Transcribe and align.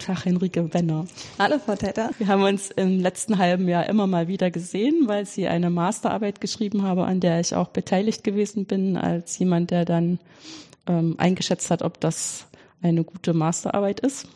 Tag, 0.00 0.24
Henrike 0.24 0.72
Wenner. 0.72 1.06
Hallo, 1.38 1.58
Frau 1.58 1.76
Täter. 1.76 2.10
Wir 2.18 2.26
haben 2.26 2.42
uns 2.42 2.70
im 2.70 3.00
letzten 3.00 3.38
halben 3.38 3.68
Jahr 3.68 3.86
immer 3.86 4.06
mal 4.06 4.28
wieder 4.28 4.50
gesehen, 4.50 5.06
weil 5.06 5.26
Sie 5.26 5.46
eine 5.46 5.70
Masterarbeit 5.70 6.40
geschrieben 6.40 6.82
haben, 6.82 7.02
an 7.02 7.20
der 7.20 7.38
ich 7.38 7.54
auch 7.54 7.68
beteiligt 7.68 8.24
gewesen 8.24 8.64
bin, 8.64 8.96
als 8.96 9.38
jemand, 9.38 9.70
der 9.70 9.84
dann 9.84 10.18
ähm, 10.86 11.16
eingeschätzt 11.18 11.70
hat, 11.70 11.82
ob 11.82 12.00
das 12.00 12.46
eine 12.82 13.04
gute 13.04 13.34
Masterarbeit 13.34 14.00
ist. 14.00 14.26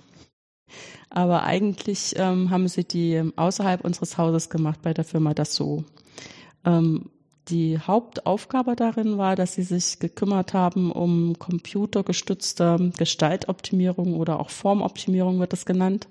Aber 1.08 1.44
eigentlich 1.44 2.14
ähm, 2.16 2.50
haben 2.50 2.68
Sie 2.68 2.84
die 2.84 3.32
außerhalb 3.34 3.84
unseres 3.84 4.18
Hauses 4.18 4.50
gemacht 4.50 4.80
bei 4.82 4.92
der 4.92 5.04
Firma 5.04 5.32
Dassault. 5.32 5.84
Ähm, 6.66 7.10
die 7.48 7.78
Hauptaufgabe 7.78 8.74
darin 8.74 9.18
war, 9.18 9.36
dass 9.36 9.54
sie 9.54 9.62
sich 9.62 9.98
gekümmert 9.98 10.54
haben 10.54 10.90
um 10.90 11.38
computergestützte 11.38 12.92
Gestaltoptimierung 12.96 14.14
oder 14.14 14.40
auch 14.40 14.50
Formoptimierung 14.50 15.40
wird 15.40 15.52
es 15.52 15.66
genannt. 15.66 16.06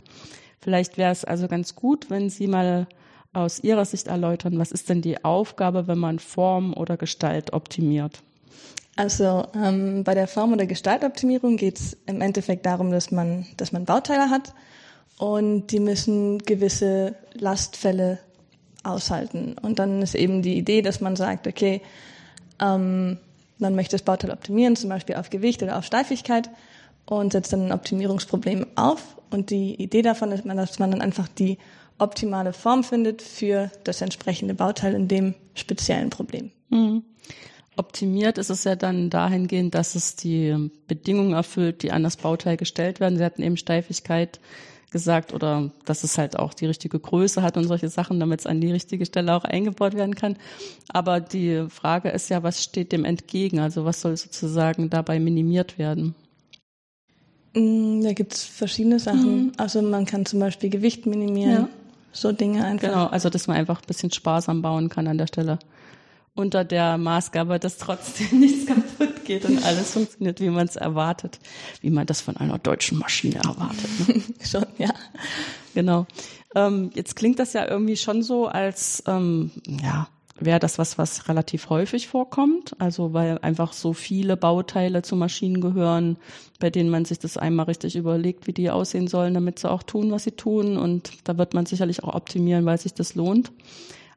Vielleicht 0.60 0.98
wäre 0.98 1.12
es 1.12 1.26
also 1.26 1.48
ganz 1.48 1.76
gut, 1.76 2.10
wenn 2.10 2.30
Sie 2.30 2.48
mal 2.48 2.88
aus 3.34 3.60
Ihrer 3.60 3.84
Sicht 3.84 4.08
erläutern, 4.08 4.60
was 4.60 4.72
ist 4.72 4.90
denn 4.90 5.02
die 5.02 5.26
Aufgabe, 5.26 5.88
wenn 5.88 5.98
man 5.98 6.20
Form 6.20 6.74
oder 6.74 6.98
Gestalt 6.98 7.52
optimiert? 7.52 8.22
Also 8.96 9.48
ähm, 9.56 10.04
bei 10.04 10.14
der 10.14 10.28
Form- 10.28 10.54
oder 10.54 10.68
Gestaltoptimierung 10.68 11.58
geht 11.58 11.80
es 11.80 11.98
im 12.06 12.22
Endeffekt 12.22 12.66
darum, 12.66 12.92
dass 12.92 13.12
man, 13.12 13.48
dass 13.58 13.72
man 13.72 13.86
Bauteile 13.86 14.30
hat 14.30 14.54
und 15.18 15.68
die 15.72 15.80
müssen 15.80 16.38
gewisse 16.40 17.16
Lastfälle 17.34 18.20
aushalten. 18.84 19.56
Und 19.62 19.80
dann 19.80 20.02
ist 20.02 20.16
eben 20.16 20.42
die 20.42 20.58
Idee, 20.58 20.82
dass 20.82 21.02
man 21.02 21.16
sagt, 21.16 21.48
okay, 21.48 21.82
ähm, 22.60 23.18
man 23.58 23.76
möchte 23.76 23.96
das 23.96 24.04
Bauteil 24.04 24.32
optimieren, 24.32 24.76
zum 24.76 24.90
Beispiel 24.90 25.16
auf 25.16 25.30
Gewicht 25.30 25.64
oder 25.64 25.78
auf 25.78 25.86
Steifigkeit 25.86 26.50
und 27.06 27.34
setzt 27.34 27.54
dann 27.54 27.68
ein 27.68 27.72
Optimierungsproblem 27.72 28.68
auf. 28.76 29.18
Und 29.30 29.50
die 29.50 29.76
Idee 29.82 30.02
davon 30.02 30.32
ist, 30.32 30.46
dass 30.46 30.80
man 30.80 30.92
dann 30.92 31.02
einfach 31.02 31.28
die 31.28 31.58
optimale 31.98 32.54
Form 32.54 32.84
findet 32.84 33.22
für 33.22 33.72
das 33.84 34.02
entsprechende 34.02 34.54
Bauteil 34.54 34.94
in 34.94 35.08
dem 35.08 35.36
speziellen 35.56 36.10
Problem. 36.10 36.52
Mhm. 36.70 37.04
Optimiert 37.76 38.38
ist 38.38 38.52
es 38.52 38.66
ja 38.66 38.76
dann 38.76 39.10
dahingehend, 39.10 39.74
dass 39.74 39.96
es 39.96 40.16
die 40.16 40.70
Bedingungen 40.88 41.34
erfüllt, 41.34 41.82
die 41.82 41.92
an 41.92 42.04
das 42.04 42.18
Bauteil 42.18 42.56
gestellt 42.56 43.00
werden. 43.00 43.18
Sie 43.18 43.24
hatten 43.24 43.42
eben 43.42 43.58
Steifigkeit 43.58 44.40
gesagt 44.94 45.34
oder 45.34 45.72
dass 45.84 46.06
es 46.06 46.18
halt 46.18 46.40
auch 46.40 46.54
die 46.54 46.66
richtige 46.66 46.98
Größe 46.98 47.42
hat 47.42 47.58
und 47.58 47.66
solche 47.66 47.90
Sachen, 47.90 48.22
damit 48.22 48.40
es 48.40 48.48
an 48.48 48.62
die 48.62 48.72
richtige 48.72 49.06
Stelle 49.06 49.36
auch 49.36 49.44
eingebaut 49.44 49.96
werden 49.96 50.16
kann. 50.16 50.38
Aber 50.88 51.20
die 51.20 51.66
Frage 51.68 52.10
ist 52.10 52.30
ja, 52.30 52.44
was 52.44 52.64
steht 52.64 52.94
dem 52.94 53.04
entgegen? 53.04 53.60
Also 53.60 53.84
was 53.84 54.00
soll 54.00 54.16
sozusagen 54.16 54.90
dabei 54.90 55.20
minimiert 55.20 55.78
werden? 55.78 56.16
Mm, 57.54 58.02
da 58.02 58.14
gibt 58.14 58.34
es 58.34 58.44
verschiedene 58.44 59.00
Sachen. 59.00 59.48
Mhm. 59.48 59.52
Also 59.58 59.82
man 59.82 60.06
kann 60.06 60.26
zum 60.26 60.40
Beispiel 60.40 60.70
Gewicht 60.70 61.06
minimieren, 61.06 61.64
ja. 61.64 61.70
so 62.14 62.32
Dinge 62.32 62.64
einfach. 62.64 62.88
Genau, 62.88 63.08
also 63.08 63.30
dass 63.30 63.48
man 63.48 63.58
einfach 63.58 63.82
ein 63.82 63.88
bisschen 63.88 64.12
sparsam 64.12 64.62
bauen 64.62 64.88
kann 64.88 65.08
an 65.08 65.18
der 65.18 65.28
Stelle 65.28 65.60
unter 66.36 66.64
der 66.64 66.98
Maßgabe, 66.98 67.60
dass 67.60 67.78
trotzdem 67.78 68.40
nichts 68.40 68.66
kaputt 68.66 69.13
geht 69.26 69.46
und 69.46 69.64
alles 69.64 69.92
funktioniert, 69.92 70.40
wie 70.42 70.50
man 70.50 70.68
es 70.68 70.76
erwartet, 70.76 71.40
wie 71.82 71.90
man 71.90 72.06
das 72.06 72.22
von 72.22 72.38
einer 72.38 72.60
deutschen 72.60 72.98
Maschine 72.98 73.38
erwartet. 73.38 74.08
Ne? 74.08 74.24
schon, 74.46 74.66
ja. 74.78 74.94
Genau. 75.74 76.06
Ähm, 76.56 76.92
jetzt 76.94 77.16
klingt 77.16 77.40
das 77.40 77.54
ja 77.54 77.68
irgendwie 77.68 77.98
schon 77.98 78.22
so, 78.22 78.48
als 78.48 79.04
ähm, 79.08 79.52
ja 79.66 80.08
wäre 80.40 80.60
das 80.60 80.78
was, 80.78 80.98
was 80.98 81.28
relativ 81.30 81.70
häufig 81.70 82.08
vorkommt. 82.08 82.76
Also 82.80 83.14
weil 83.14 83.40
einfach 83.40 83.74
so 83.74 83.94
viele 83.94 84.38
Bauteile 84.38 85.02
zu 85.02 85.16
Maschinen 85.16 85.62
gehören, 85.62 86.18
bei 86.60 86.70
denen 86.70 86.90
man 86.90 87.06
sich 87.06 87.20
das 87.20 87.38
einmal 87.38 87.66
richtig 87.68 87.96
überlegt, 87.96 88.48
wie 88.48 88.54
die 88.54 88.70
aussehen 88.70 89.08
sollen, 89.08 89.34
damit 89.34 89.60
sie 89.60 89.70
auch 89.70 89.84
tun, 89.84 90.12
was 90.12 90.24
sie 90.24 90.32
tun. 90.32 90.78
Und 90.78 91.12
da 91.26 91.38
wird 91.38 91.54
man 91.54 91.66
sicherlich 91.66 92.04
auch 92.04 92.16
optimieren, 92.16 92.66
weil 92.66 92.78
sich 92.78 92.94
das 92.94 93.16
lohnt. 93.16 93.52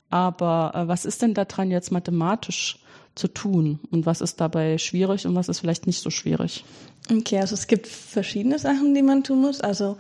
Aber 0.09 0.73
äh, 0.75 0.89
was 0.89 1.05
ist 1.05 1.23
denn 1.23 1.35
daran 1.35 1.71
jetzt 1.71 1.93
mathematisch 1.93 2.79
zu 3.17 3.27
tun? 3.29 3.81
Und 3.91 4.07
was 4.07 4.21
ist 4.21 4.41
dabei 4.41 4.79
schwierig 4.79 5.27
und 5.27 5.35
was 5.35 5.49
ist 5.49 5.59
vielleicht 5.59 5.89
nicht 5.89 6.01
so 6.01 6.11
schwierig? 6.11 6.65
Okay, 7.11 7.41
also 7.41 7.55
es 7.55 7.67
gibt 7.67 7.89
verschiedene 7.89 8.59
Sachen, 8.61 8.95
die 8.95 9.03
man 9.03 9.25
tun 9.25 9.41
muss. 9.41 9.61
Also 9.61 9.97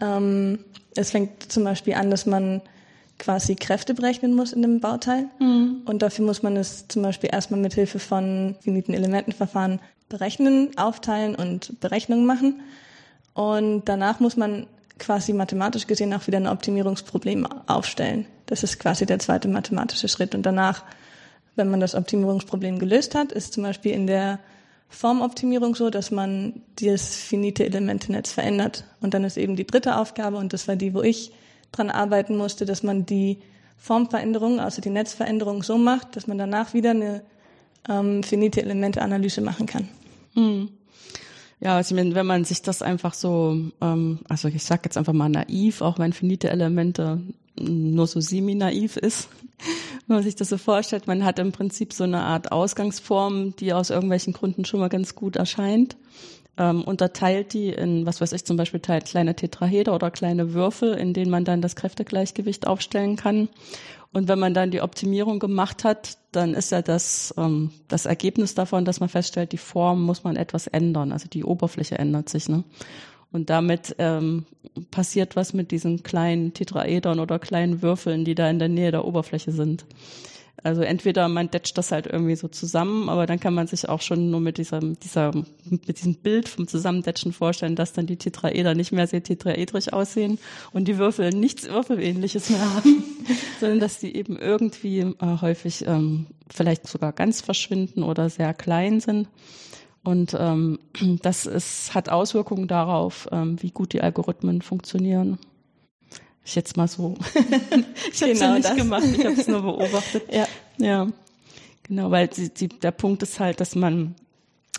ähm, 0.00 0.60
es 0.96 1.10
fängt 1.10 1.52
zum 1.52 1.64
Beispiel 1.64 1.94
an, 1.94 2.10
dass 2.10 2.24
man 2.24 2.62
quasi 3.18 3.54
Kräfte 3.54 3.94
berechnen 3.94 4.34
muss 4.34 4.52
in 4.52 4.62
dem 4.62 4.80
Bauteil. 4.80 5.26
Mhm. 5.38 5.82
Und 5.84 6.02
dafür 6.02 6.24
muss 6.24 6.42
man 6.42 6.56
es 6.56 6.88
zum 6.88 7.02
Beispiel 7.02 7.30
erstmal 7.32 7.60
mit 7.60 7.74
Hilfe 7.74 7.98
von 7.98 8.56
finiten 8.60 8.94
Elementenverfahren 8.94 9.80
berechnen, 10.08 10.76
aufteilen 10.76 11.34
und 11.34 11.80
Berechnungen 11.80 12.26
machen. 12.26 12.60
Und 13.34 13.84
danach 13.86 14.20
muss 14.20 14.36
man 14.36 14.66
quasi 14.98 15.32
mathematisch 15.32 15.86
gesehen 15.86 16.12
auch 16.14 16.26
wieder 16.26 16.38
ein 16.38 16.46
Optimierungsproblem 16.46 17.46
aufstellen. 17.66 18.26
Das 18.46 18.62
ist 18.62 18.78
quasi 18.78 19.06
der 19.06 19.18
zweite 19.18 19.48
mathematische 19.48 20.08
Schritt. 20.08 20.34
Und 20.34 20.44
danach, 20.44 20.84
wenn 21.56 21.70
man 21.70 21.80
das 21.80 21.94
Optimierungsproblem 21.94 22.78
gelöst 22.78 23.14
hat, 23.14 23.32
ist 23.32 23.52
zum 23.52 23.62
Beispiel 23.62 23.92
in 23.92 24.06
der 24.06 24.38
Formoptimierung 24.88 25.74
so, 25.74 25.90
dass 25.90 26.10
man 26.10 26.62
das 26.80 27.16
finite 27.16 27.64
Elementenetz 27.64 28.32
verändert. 28.32 28.84
Und 29.00 29.14
dann 29.14 29.24
ist 29.24 29.36
eben 29.36 29.56
die 29.56 29.66
dritte 29.66 29.96
Aufgabe, 29.96 30.36
und 30.36 30.52
das 30.52 30.68
war 30.68 30.76
die, 30.76 30.94
wo 30.94 31.02
ich 31.02 31.32
dran 31.72 31.90
arbeiten 31.90 32.36
musste, 32.36 32.66
dass 32.66 32.82
man 32.82 33.06
die 33.06 33.38
Formveränderung, 33.78 34.60
also 34.60 34.80
die 34.80 34.90
Netzveränderung 34.90 35.62
so 35.62 35.78
macht, 35.78 36.14
dass 36.14 36.26
man 36.26 36.38
danach 36.38 36.74
wieder 36.74 36.90
eine 36.90 37.22
ähm, 37.88 38.22
finite 38.22 38.62
Elemente-Analyse 38.62 39.40
machen 39.40 39.66
kann. 39.66 39.88
Hm. 40.34 40.68
Ja, 41.58 41.76
also 41.76 41.96
wenn 41.96 42.26
man 42.26 42.44
sich 42.44 42.62
das 42.62 42.82
einfach 42.82 43.14
so, 43.14 43.56
ähm, 43.80 44.20
also 44.28 44.48
ich 44.48 44.64
sag 44.64 44.84
jetzt 44.84 44.98
einfach 44.98 45.12
mal 45.12 45.28
naiv, 45.28 45.80
auch 45.80 45.98
wenn 45.98 46.12
finite 46.12 46.50
Elemente 46.50 47.20
nur 47.58 48.06
so 48.06 48.20
semi-naiv 48.20 48.96
ist, 48.96 49.28
wenn 50.06 50.16
man 50.16 50.22
sich 50.22 50.36
das 50.36 50.48
so 50.48 50.58
vorstellt, 50.58 51.06
man 51.06 51.24
hat 51.24 51.38
im 51.38 51.52
Prinzip 51.52 51.92
so 51.92 52.04
eine 52.04 52.22
Art 52.22 52.52
Ausgangsform, 52.52 53.56
die 53.56 53.72
aus 53.72 53.90
irgendwelchen 53.90 54.32
Gründen 54.32 54.64
schon 54.64 54.80
mal 54.80 54.88
ganz 54.88 55.14
gut 55.14 55.36
erscheint, 55.36 55.96
ähm, 56.58 56.82
unterteilt 56.82 57.54
die 57.54 57.70
in, 57.70 58.04
was 58.04 58.20
weiß 58.20 58.32
ich, 58.32 58.44
zum 58.44 58.56
Beispiel 58.56 58.80
teilt 58.80 59.06
kleine 59.06 59.34
Tetraheder 59.34 59.94
oder 59.94 60.10
kleine 60.10 60.52
Würfel, 60.52 60.94
in 60.94 61.14
denen 61.14 61.30
man 61.30 61.44
dann 61.44 61.62
das 61.62 61.76
Kräftegleichgewicht 61.76 62.66
aufstellen 62.66 63.16
kann. 63.16 63.48
Und 64.12 64.28
wenn 64.28 64.38
man 64.38 64.52
dann 64.52 64.70
die 64.70 64.82
Optimierung 64.82 65.38
gemacht 65.38 65.84
hat, 65.84 66.18
dann 66.32 66.52
ist 66.52 66.70
ja 66.70 66.82
das, 66.82 67.32
ähm, 67.38 67.70
das 67.88 68.04
Ergebnis 68.04 68.54
davon, 68.54 68.84
dass 68.84 69.00
man 69.00 69.08
feststellt, 69.08 69.52
die 69.52 69.58
Form 69.58 70.02
muss 70.02 70.24
man 70.24 70.36
etwas 70.36 70.66
ändern. 70.66 71.12
Also 71.12 71.28
die 71.28 71.44
Oberfläche 71.44 71.98
ändert 71.98 72.28
sich. 72.28 72.48
Ne? 72.48 72.64
Und 73.32 73.50
damit 73.50 73.96
ähm, 73.98 74.44
passiert 74.90 75.36
was 75.36 75.54
mit 75.54 75.70
diesen 75.70 76.02
kleinen 76.02 76.52
Tetraedern 76.52 77.18
oder 77.18 77.38
kleinen 77.38 77.82
Würfeln, 77.82 78.24
die 78.24 78.34
da 78.34 78.48
in 78.50 78.58
der 78.58 78.68
Nähe 78.68 78.90
der 78.90 79.04
Oberfläche 79.04 79.52
sind. 79.52 79.84
Also 80.64 80.82
entweder 80.82 81.26
man 81.28 81.50
detscht 81.50 81.76
das 81.76 81.90
halt 81.90 82.06
irgendwie 82.06 82.36
so 82.36 82.46
zusammen, 82.46 83.08
aber 83.08 83.26
dann 83.26 83.40
kann 83.40 83.54
man 83.54 83.66
sich 83.66 83.88
auch 83.88 84.00
schon 84.00 84.30
nur 84.30 84.38
mit 84.38 84.58
diesem, 84.58 84.98
dieser, 85.00 85.32
mit 85.64 85.98
diesem 85.98 86.14
Bild 86.14 86.48
vom 86.48 86.68
Zusammendetschen 86.68 87.32
vorstellen, 87.32 87.74
dass 87.74 87.94
dann 87.94 88.06
die 88.06 88.16
Tetraeder 88.16 88.74
nicht 88.74 88.92
mehr 88.92 89.08
sehr 89.08 89.24
tetraedrisch 89.24 89.92
aussehen 89.92 90.38
und 90.72 90.86
die 90.86 90.98
Würfel 90.98 91.30
nichts 91.30 91.68
Würfelähnliches 91.68 92.50
mehr 92.50 92.74
haben, 92.74 93.02
sondern 93.60 93.80
dass 93.80 93.98
die 93.98 94.14
eben 94.14 94.38
irgendwie 94.38 95.00
äh, 95.00 95.14
häufig 95.40 95.84
ähm, 95.86 96.26
vielleicht 96.48 96.86
sogar 96.86 97.12
ganz 97.12 97.40
verschwinden 97.40 98.04
oder 98.04 98.30
sehr 98.30 98.54
klein 98.54 99.00
sind. 99.00 99.26
Und 100.04 100.36
ähm, 100.38 100.78
das 101.22 101.46
ist, 101.46 101.94
hat 101.94 102.08
Auswirkungen 102.08 102.68
darauf, 102.68 103.28
ähm, 103.32 103.60
wie 103.62 103.70
gut 103.70 103.92
die 103.92 104.02
Algorithmen 104.02 104.62
funktionieren. 104.62 105.38
Ich 106.44 106.56
jetzt 106.56 106.76
mal 106.76 106.88
so. 106.88 107.16
ich 108.12 108.22
habe 108.22 108.32
es 108.32 108.40
genau 108.40 108.40
ja 108.40 108.54
nicht 108.54 108.68
das. 108.68 108.76
gemacht, 108.76 109.04
ich 109.04 109.24
habe 109.24 109.40
es 109.40 109.46
nur 109.46 109.62
beobachtet. 109.62 110.24
ja. 110.32 110.46
ja, 110.78 111.06
genau, 111.84 112.10
weil 112.10 112.28
die, 112.28 112.52
die, 112.52 112.68
der 112.68 112.90
Punkt 112.90 113.22
ist 113.22 113.38
halt, 113.38 113.60
dass 113.60 113.76
man 113.76 114.16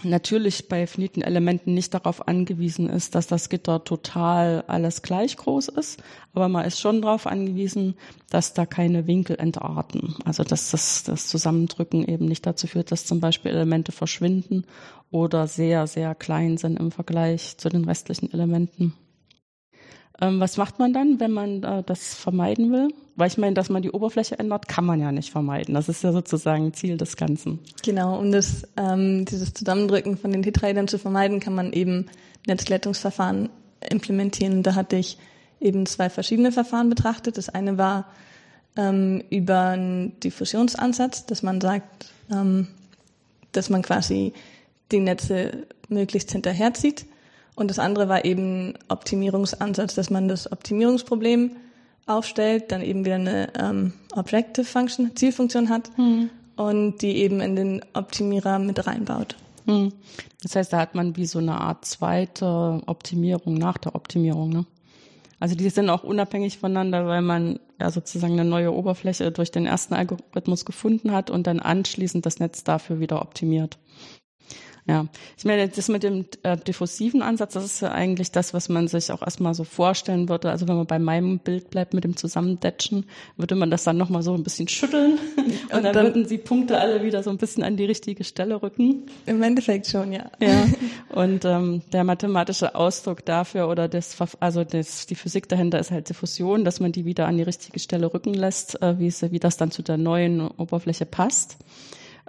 natürlich 0.04 0.68
bei 0.68 0.88
finiten 0.88 1.22
Elementen 1.22 1.74
nicht 1.74 1.94
darauf 1.94 2.28
angewiesen 2.28 2.90
ist, 2.90 3.16
dass 3.16 3.28
das 3.28 3.50
Gitter 3.50 3.84
total 3.84 4.64
alles 4.68 5.02
gleich 5.02 5.38
groß 5.38 5.70
ist, 5.70 6.02
aber 6.34 6.50
man 6.50 6.66
ist 6.66 6.80
schon 6.80 7.02
darauf 7.02 7.28
angewiesen, 7.28 7.96
dass 8.30 8.54
da 8.54 8.66
keine 8.66 9.08
Winkel 9.08 9.38
entarten. 9.38 10.16
Also 10.26 10.44
dass 10.44 10.72
das, 10.72 11.04
das 11.04 11.28
Zusammendrücken 11.28 12.08
eben 12.08 12.26
nicht 12.26 12.46
dazu 12.46 12.68
führt, 12.68 12.92
dass 12.92 13.06
zum 13.06 13.20
Beispiel 13.20 13.52
Elemente 13.52 13.92
verschwinden 13.92 14.66
oder 15.12 15.48
sehr, 15.48 15.88
sehr 15.88 16.16
klein 16.16 16.58
sind 16.58 16.80
im 16.80 16.92
Vergleich 16.92 17.58
zu 17.58 17.70
den 17.70 17.86
restlichen 17.86 18.32
Elementen. 18.34 18.94
Ähm, 20.22 20.40
was 20.40 20.58
macht 20.58 20.80
man 20.80 20.94
dann, 20.94 21.20
wenn 21.20 21.32
man 21.32 21.64
äh, 21.64 21.84
das 21.84 22.14
vermeiden 22.16 22.72
will? 22.72 22.90
Weil 23.16 23.28
ich 23.28 23.38
meine, 23.38 23.54
dass 23.54 23.70
man 23.70 23.82
die 23.82 23.92
Oberfläche 23.92 24.40
ändert, 24.40 24.68
kann 24.68 24.86
man 24.86 25.00
ja 25.00 25.12
nicht 25.12 25.32
vermeiden. 25.32 25.76
Das 25.76 25.90
ist 25.90 26.04
ja 26.04 26.12
sozusagen 26.12 26.74
Ziel 26.74 26.98
des 26.98 27.16
Ganzen. 27.16 27.60
Genau, 27.84 28.20
um 28.20 28.32
das, 28.32 28.68
ähm, 28.78 29.26
dieses 29.26 29.54
Zusammendrücken 29.54 30.18
von 30.18 30.32
den 30.32 30.44
Tetraedern 30.44 30.88
zu 30.88 30.98
vermeiden, 30.98 31.40
kann 31.40 31.54
man 31.54 31.74
eben 31.74 32.08
Netzglättungsverfahren 32.48 33.50
implementieren. 33.90 34.64
Da 34.64 34.76
hatte 34.76 34.96
ich 34.96 35.18
eben 35.60 35.86
zwei 35.86 36.10
verschiedene 36.10 36.52
Verfahren 36.52 36.90
betrachtet. 36.90 37.38
Das 37.38 37.50
eine 37.50 37.78
war 37.78 38.06
ähm, 38.76 39.24
über 39.30 39.68
einen 39.70 40.20
Diffusionsansatz, 40.20 41.26
dass 41.26 41.44
man 41.44 41.62
sagt, 41.62 42.12
ähm, 42.32 42.68
dass 43.52 43.70
man 43.70 43.82
quasi 43.82 44.34
die 44.92 45.00
Netze 45.00 45.66
möglichst 45.90 46.32
hinterherzieht. 46.32 47.06
Und 47.56 47.70
das 47.70 47.80
andere 47.80 48.10
war 48.10 48.26
eben 48.26 48.74
Optimierungsansatz, 48.88 49.96
dass 49.96 50.10
man 50.10 50.28
das 50.28 50.52
Optimierungsproblem 50.52 51.52
aufstellt, 52.06 52.72
dann 52.72 52.82
eben 52.82 53.06
wieder 53.06 53.16
eine 53.16 53.50
ähm, 53.58 53.94
Objective 54.14 54.66
Function, 54.66 55.16
Zielfunktion 55.16 55.70
hat 55.70 55.96
mhm. 55.98 56.30
und 56.56 57.02
die 57.02 57.18
eben 57.18 57.40
in 57.40 57.56
den 57.56 57.86
Optimierer 57.94 58.60
mit 58.60 58.86
reinbaut. 58.86 59.36
Mhm. 59.66 59.94
Das 60.42 60.56
heißt, 60.56 60.74
da 60.74 60.80
hat 60.80 60.96
man 60.96 61.16
wie 61.16 61.26
so 61.26 61.40
eine 61.40 61.60
Art 61.60 61.86
zweite 61.86 62.82
Optimierung 62.86 63.54
nach 63.54 63.78
der 63.78 63.96
Optimierung, 63.96 64.50
ne? 64.50 64.66
Also 65.40 65.56
die 65.56 65.70
sind 65.70 65.90
auch 65.90 66.06
unabhängig 66.06 66.58
voneinander, 66.58 67.06
weil 67.06 67.22
man 67.22 67.60
ja 67.78 67.92
sozusagen 67.92 68.40
eine 68.40 68.50
neue 68.50 68.72
Oberfläche 68.72 69.30
durch 69.30 69.52
den 69.52 69.66
ersten 69.66 69.94
Algorithmus 69.94 70.64
gefunden 70.64 71.12
hat 71.12 71.30
und 71.30 71.48
dann 71.48 71.60
anschließend 71.60 72.26
das 72.26 72.40
Netz 72.40 72.64
dafür 72.64 73.02
wieder 73.02 73.22
optimiert. 73.22 73.78
Ja, 74.86 75.08
ich 75.38 75.46
meine, 75.46 75.70
das 75.70 75.88
mit 75.88 76.04
dem 76.04 76.26
äh, 76.44 76.58
diffusiven 76.58 77.22
Ansatz, 77.22 77.54
das 77.54 77.64
ist 77.64 77.82
ja 77.82 77.94
eigentlich 77.94 78.32
das, 78.32 78.54
was 78.54 78.68
man 78.68 78.90
sich 78.90 79.14
auch 79.14 79.22
erstmal 79.22 79.54
so 79.54 79.64
vorstellen 79.64 80.28
würde. 80.28 80.50
Also 80.50 80.68
wenn 80.68 80.76
man 80.76 80.86
bei 80.86 81.00
meinem 81.00 81.40
Bild 81.40 81.70
bleibt 81.70 81.94
mit 81.94 82.04
dem 82.04 82.18
Zusammendetschen, 82.18 83.06
würde 83.38 83.56
man 83.56 83.72
das 83.72 83.86
dann 83.86 83.96
nochmal 83.96 84.24
so 84.24 84.34
ein 84.34 84.44
bisschen 84.44 84.68
schütteln 84.68 85.20
und, 85.38 85.46
und 85.46 85.84
dann, 85.84 85.94
dann, 85.94 86.06
würden 86.08 86.28
die 86.28 86.38
Punkte 86.38 86.82
alle 86.82 87.02
wieder 87.02 87.24
so 87.24 87.30
ein 87.30 87.38
bisschen 87.38 87.64
an 87.64 87.78
die 87.78 87.86
richtige 87.86 88.26
Stelle 88.26 88.62
rücken. 88.62 89.04
Im 89.26 89.42
Endeffekt 89.42 89.88
schon, 89.88 90.12
ja. 90.12 90.30
Ja. 90.42 90.66
Und 91.10 91.46
ähm, 91.46 91.82
der 91.92 92.04
mathematische 92.04 92.74
Ausdruck 92.76 93.24
dafür 93.24 93.70
oder 93.70 93.88
das, 93.88 94.18
also 94.40 94.64
das, 94.64 95.06
die 95.06 95.16
Physik 95.16 95.48
dahinter 95.48 95.80
ist 95.80 95.92
halt 95.92 96.10
Diffusion, 96.10 96.66
dass 96.66 96.80
man 96.80 96.92
die 96.92 97.06
wieder 97.06 97.28
an 97.28 97.38
die 97.38 97.44
richtige 97.44 97.80
Stelle 97.80 98.12
rücken 98.12 98.34
lässt, 98.34 98.82
äh, 98.82 98.98
wie, 98.98 99.08
es, 99.08 99.22
wie 99.32 99.40
das 99.40 99.58
dann 99.58 99.70
zu 99.70 99.84
der 99.84 99.98
neuen 99.98 100.42
Oberfläche 100.42 101.06
passt 101.06 101.58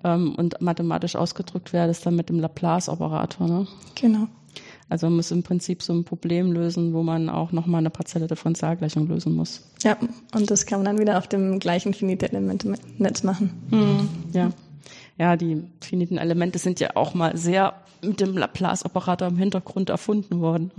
ähm, 0.05 0.35
und 0.37 0.61
mathematisch 0.61 1.17
ausgedrückt 1.17 1.73
wäre 1.73 1.89
das 1.89 2.01
dann 2.01 2.15
mit 2.15 2.29
dem 2.29 2.39
Laplace-Operator. 2.39 3.49
Ne? 3.49 3.67
Genau. 3.95 4.29
Also 4.89 5.07
man 5.07 5.17
muss 5.17 5.31
im 5.31 5.43
Prinzip 5.43 5.83
so 5.83 5.93
ein 5.93 6.05
Problem 6.05 6.53
lösen, 6.53 6.93
wo 6.93 7.03
man 7.03 7.29
auch 7.29 7.53
nochmal 7.53 7.81
eine 7.81 7.91
partielle 7.91 8.27
Differentialgleichung 8.27 9.09
lösen 9.09 9.35
muss. 9.35 9.63
Ja, 9.83 9.97
und 10.35 10.51
das 10.51 10.67
kann 10.67 10.81
man 10.81 10.85
dann 10.85 10.99
wieder 11.01 11.19
auf 11.19 11.27
dem 11.27 11.59
gleichen 11.59 11.95
finite 11.95 12.29
Elemente-Netz 12.29 13.23
machen. 13.23 13.51
Mhm. 13.71 14.09
Ja. 14.33 14.51
Ja, 15.17 15.37
die 15.37 15.63
finiten 15.81 16.19
Elemente 16.19 16.59
sind 16.59 16.81
ja 16.81 16.91
auch 16.97 17.15
mal 17.15 17.37
sehr 17.37 17.75
mit 18.03 18.21
dem 18.21 18.37
Laplace-Operator 18.37 19.29
im 19.29 19.39
Hintergrund 19.39 19.89
erfunden 19.89 20.41
worden. 20.41 20.71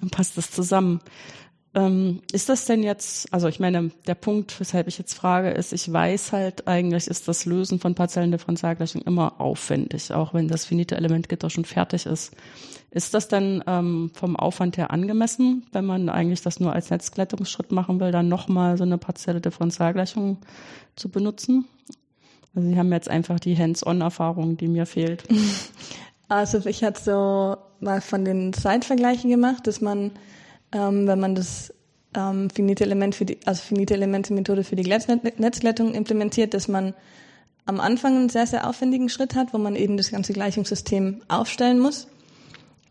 Dann 0.00 0.10
passt 0.10 0.36
das 0.38 0.50
zusammen. 0.50 1.00
Ähm, 1.74 2.22
ist 2.32 2.48
das 2.48 2.64
denn 2.64 2.82
jetzt, 2.82 3.32
also 3.32 3.46
ich 3.46 3.60
meine, 3.60 3.90
der 4.06 4.14
Punkt, 4.14 4.58
weshalb 4.58 4.88
ich 4.88 4.98
jetzt 4.98 5.14
frage, 5.14 5.50
ist, 5.50 5.72
ich 5.72 5.92
weiß 5.92 6.32
halt 6.32 6.66
eigentlich, 6.66 7.06
ist 7.06 7.28
das 7.28 7.44
Lösen 7.44 7.78
von 7.78 7.94
partiellen 7.94 8.32
Differentialgleichungen 8.32 9.06
immer 9.06 9.40
aufwendig, 9.40 10.12
auch 10.12 10.32
wenn 10.32 10.48
das 10.48 10.64
finite 10.64 10.96
Elementgitter 10.96 11.50
schon 11.50 11.66
fertig 11.66 12.06
ist. 12.06 12.34
Ist 12.90 13.12
das 13.12 13.28
denn 13.28 13.62
ähm, 13.66 14.10
vom 14.14 14.34
Aufwand 14.34 14.78
her 14.78 14.90
angemessen, 14.90 15.66
wenn 15.72 15.84
man 15.84 16.08
eigentlich 16.08 16.40
das 16.40 16.58
nur 16.58 16.72
als 16.72 16.88
Netzglättungsschritt 16.88 17.70
machen 17.70 18.00
will, 18.00 18.12
dann 18.12 18.28
nochmal 18.28 18.78
so 18.78 18.84
eine 18.84 18.96
partielle 18.96 19.42
Differentialgleichung 19.42 20.38
zu 20.96 21.10
benutzen? 21.10 21.66
Also 22.54 22.66
Sie 22.66 22.78
haben 22.78 22.90
jetzt 22.92 23.10
einfach 23.10 23.38
die 23.38 23.58
Hands-on-Erfahrung, 23.58 24.56
die 24.56 24.68
mir 24.68 24.86
fehlt. 24.86 25.24
Also 26.30 26.66
ich 26.66 26.84
hatte 26.84 27.02
so 27.02 27.56
mal 27.80 28.02
von 28.02 28.22
den 28.22 28.52
Zeitvergleichen 28.52 29.30
gemacht, 29.30 29.66
dass 29.66 29.80
man 29.80 30.10
ähm, 30.72 31.06
wenn 31.06 31.20
man 31.20 31.34
das 31.34 31.72
ähm, 32.14 32.50
finite 32.50 32.84
Element 32.84 33.14
für 33.14 33.24
die, 33.24 33.38
also 33.44 33.62
finite 33.62 33.94
Elemente 33.94 34.32
Methode 34.32 34.64
für 34.64 34.76
die 34.76 34.88
Netzglättung 34.88 35.94
implementiert, 35.94 36.54
dass 36.54 36.68
man 36.68 36.94
am 37.66 37.80
Anfang 37.80 38.16
einen 38.16 38.28
sehr, 38.28 38.46
sehr 38.46 38.66
aufwendigen 38.66 39.08
Schritt 39.08 39.34
hat, 39.34 39.52
wo 39.52 39.58
man 39.58 39.76
eben 39.76 39.96
das 39.96 40.10
ganze 40.10 40.32
Gleichungssystem 40.32 41.22
aufstellen 41.28 41.78
muss, 41.78 42.08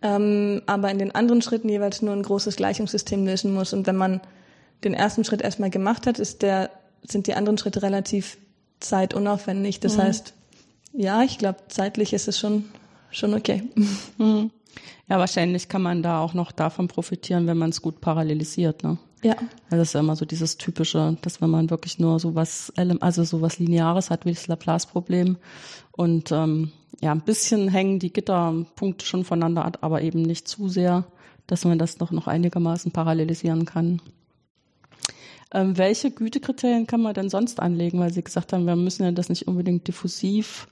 ähm, 0.01 0.61
aber 0.67 0.91
in 0.91 0.99
den 0.99 1.15
anderen 1.15 1.41
Schritten 1.41 1.69
jeweils 1.69 2.01
nur 2.01 2.13
ein 2.13 2.21
großes 2.21 2.55
Gleichungssystem 2.55 3.25
lösen 3.25 3.53
muss. 3.53 3.73
Und 3.73 3.87
wenn 3.87 3.95
man 3.95 4.21
den 4.83 4.93
ersten 4.93 5.23
Schritt 5.23 5.41
erstmal 5.41 5.71
gemacht 5.71 6.05
hat, 6.05 6.19
ist 6.19 6.43
der, 6.43 6.69
sind 7.03 7.25
die 7.25 7.33
anderen 7.33 7.57
Schritte 7.57 7.81
relativ 7.81 8.37
zeitunaufwendig. 8.79 9.79
Das 9.79 9.97
mhm. 9.97 10.03
heißt, 10.03 10.33
ja, 10.93 11.23
ich 11.23 11.39
glaube, 11.39 11.59
zeitlich 11.69 12.13
ist 12.13 12.27
es 12.27 12.37
schon, 12.39 12.65
schon 13.09 13.33
okay. 13.33 13.63
Mhm. 14.17 14.51
Ja, 15.09 15.19
wahrscheinlich 15.19 15.69
kann 15.69 15.81
man 15.81 16.03
da 16.03 16.19
auch 16.19 16.33
noch 16.33 16.51
davon 16.51 16.87
profitieren, 16.87 17.47
wenn 17.47 17.57
man 17.57 17.69
es 17.69 17.81
gut 17.81 18.01
parallelisiert, 18.01 18.83
ne? 18.83 18.97
Ja. 19.23 19.35
Also 19.65 19.77
das 19.77 19.87
ist 19.89 19.93
ja 19.93 19.99
immer 20.01 20.15
so 20.15 20.25
dieses 20.25 20.57
typische, 20.57 21.17
dass 21.21 21.41
wenn 21.41 21.49
man 21.49 21.69
wirklich 21.69 21.97
nur 21.97 22.19
so 22.19 22.35
was, 22.35 22.71
also 22.75 23.23
so 23.23 23.41
was 23.41 23.57
Lineares 23.57 24.09
hat 24.09 24.25
wie 24.25 24.33
das 24.33 24.47
Laplace-Problem 24.47 25.37
und 25.91 26.31
ähm, 26.31 26.71
ja, 27.01 27.11
ein 27.11 27.21
bisschen 27.21 27.67
hängen 27.69 27.99
die 27.99 28.13
Gitterpunkte 28.13 29.05
schon 29.05 29.23
voneinander 29.23 29.65
ab, 29.65 29.79
aber 29.81 30.01
eben 30.01 30.21
nicht 30.21 30.47
zu 30.47 30.69
sehr, 30.69 31.05
dass 31.47 31.65
man 31.65 31.79
das 31.79 31.99
noch, 31.99 32.11
noch 32.11 32.27
einigermaßen 32.27 32.91
parallelisieren 32.91 33.65
kann. 33.65 34.01
Ähm, 35.51 35.77
welche 35.77 36.11
Gütekriterien 36.11 36.87
kann 36.87 37.01
man 37.01 37.13
denn 37.13 37.29
sonst 37.29 37.59
anlegen? 37.59 37.99
Weil 37.99 38.11
Sie 38.11 38.23
gesagt 38.23 38.51
haben, 38.51 38.65
wir 38.65 38.75
müssen 38.75 39.03
ja 39.03 39.11
das 39.11 39.29
nicht 39.29 39.47
unbedingt 39.47 39.87
diffusiv 39.87 40.67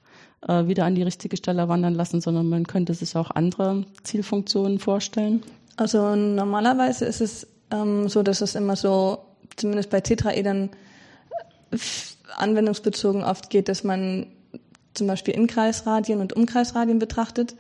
äh, 0.48 0.68
wieder 0.68 0.86
an 0.86 0.96
die 0.96 1.04
richtige 1.04 1.38
Stelle 1.38 1.68
wandern 1.68 1.96
lassen, 1.96 2.22
sondern 2.22 2.50
man 2.50 2.68
könnte 2.68 2.94
sich 2.94 3.16
auch 3.16 3.32
andere 3.32 3.86
Zielfunktionen 4.04 4.80
vorstellen? 4.80 5.44
Also 5.78 6.16
normalerweise 6.16 7.06
ist 7.06 7.22
es 7.22 7.48
ähm, 7.72 8.08
so, 8.10 8.24
dass 8.24 8.42
es 8.42 8.56
immer 8.56 8.76
so, 8.76 9.20
zumindest 9.56 9.90
bei 9.90 10.02
Tetraedern, 10.02 10.70
anwendungsbezogen 12.38 13.24
oft 13.24 13.50
geht, 13.50 13.70
dass 13.70 13.84
man 13.84 14.28
zum 14.94 15.08
Beispiel 15.08 15.34
Inkreisradien 15.34 16.22
und 16.22 16.34
Umkreisradien 16.34 17.00
betrachtet, 17.00 17.56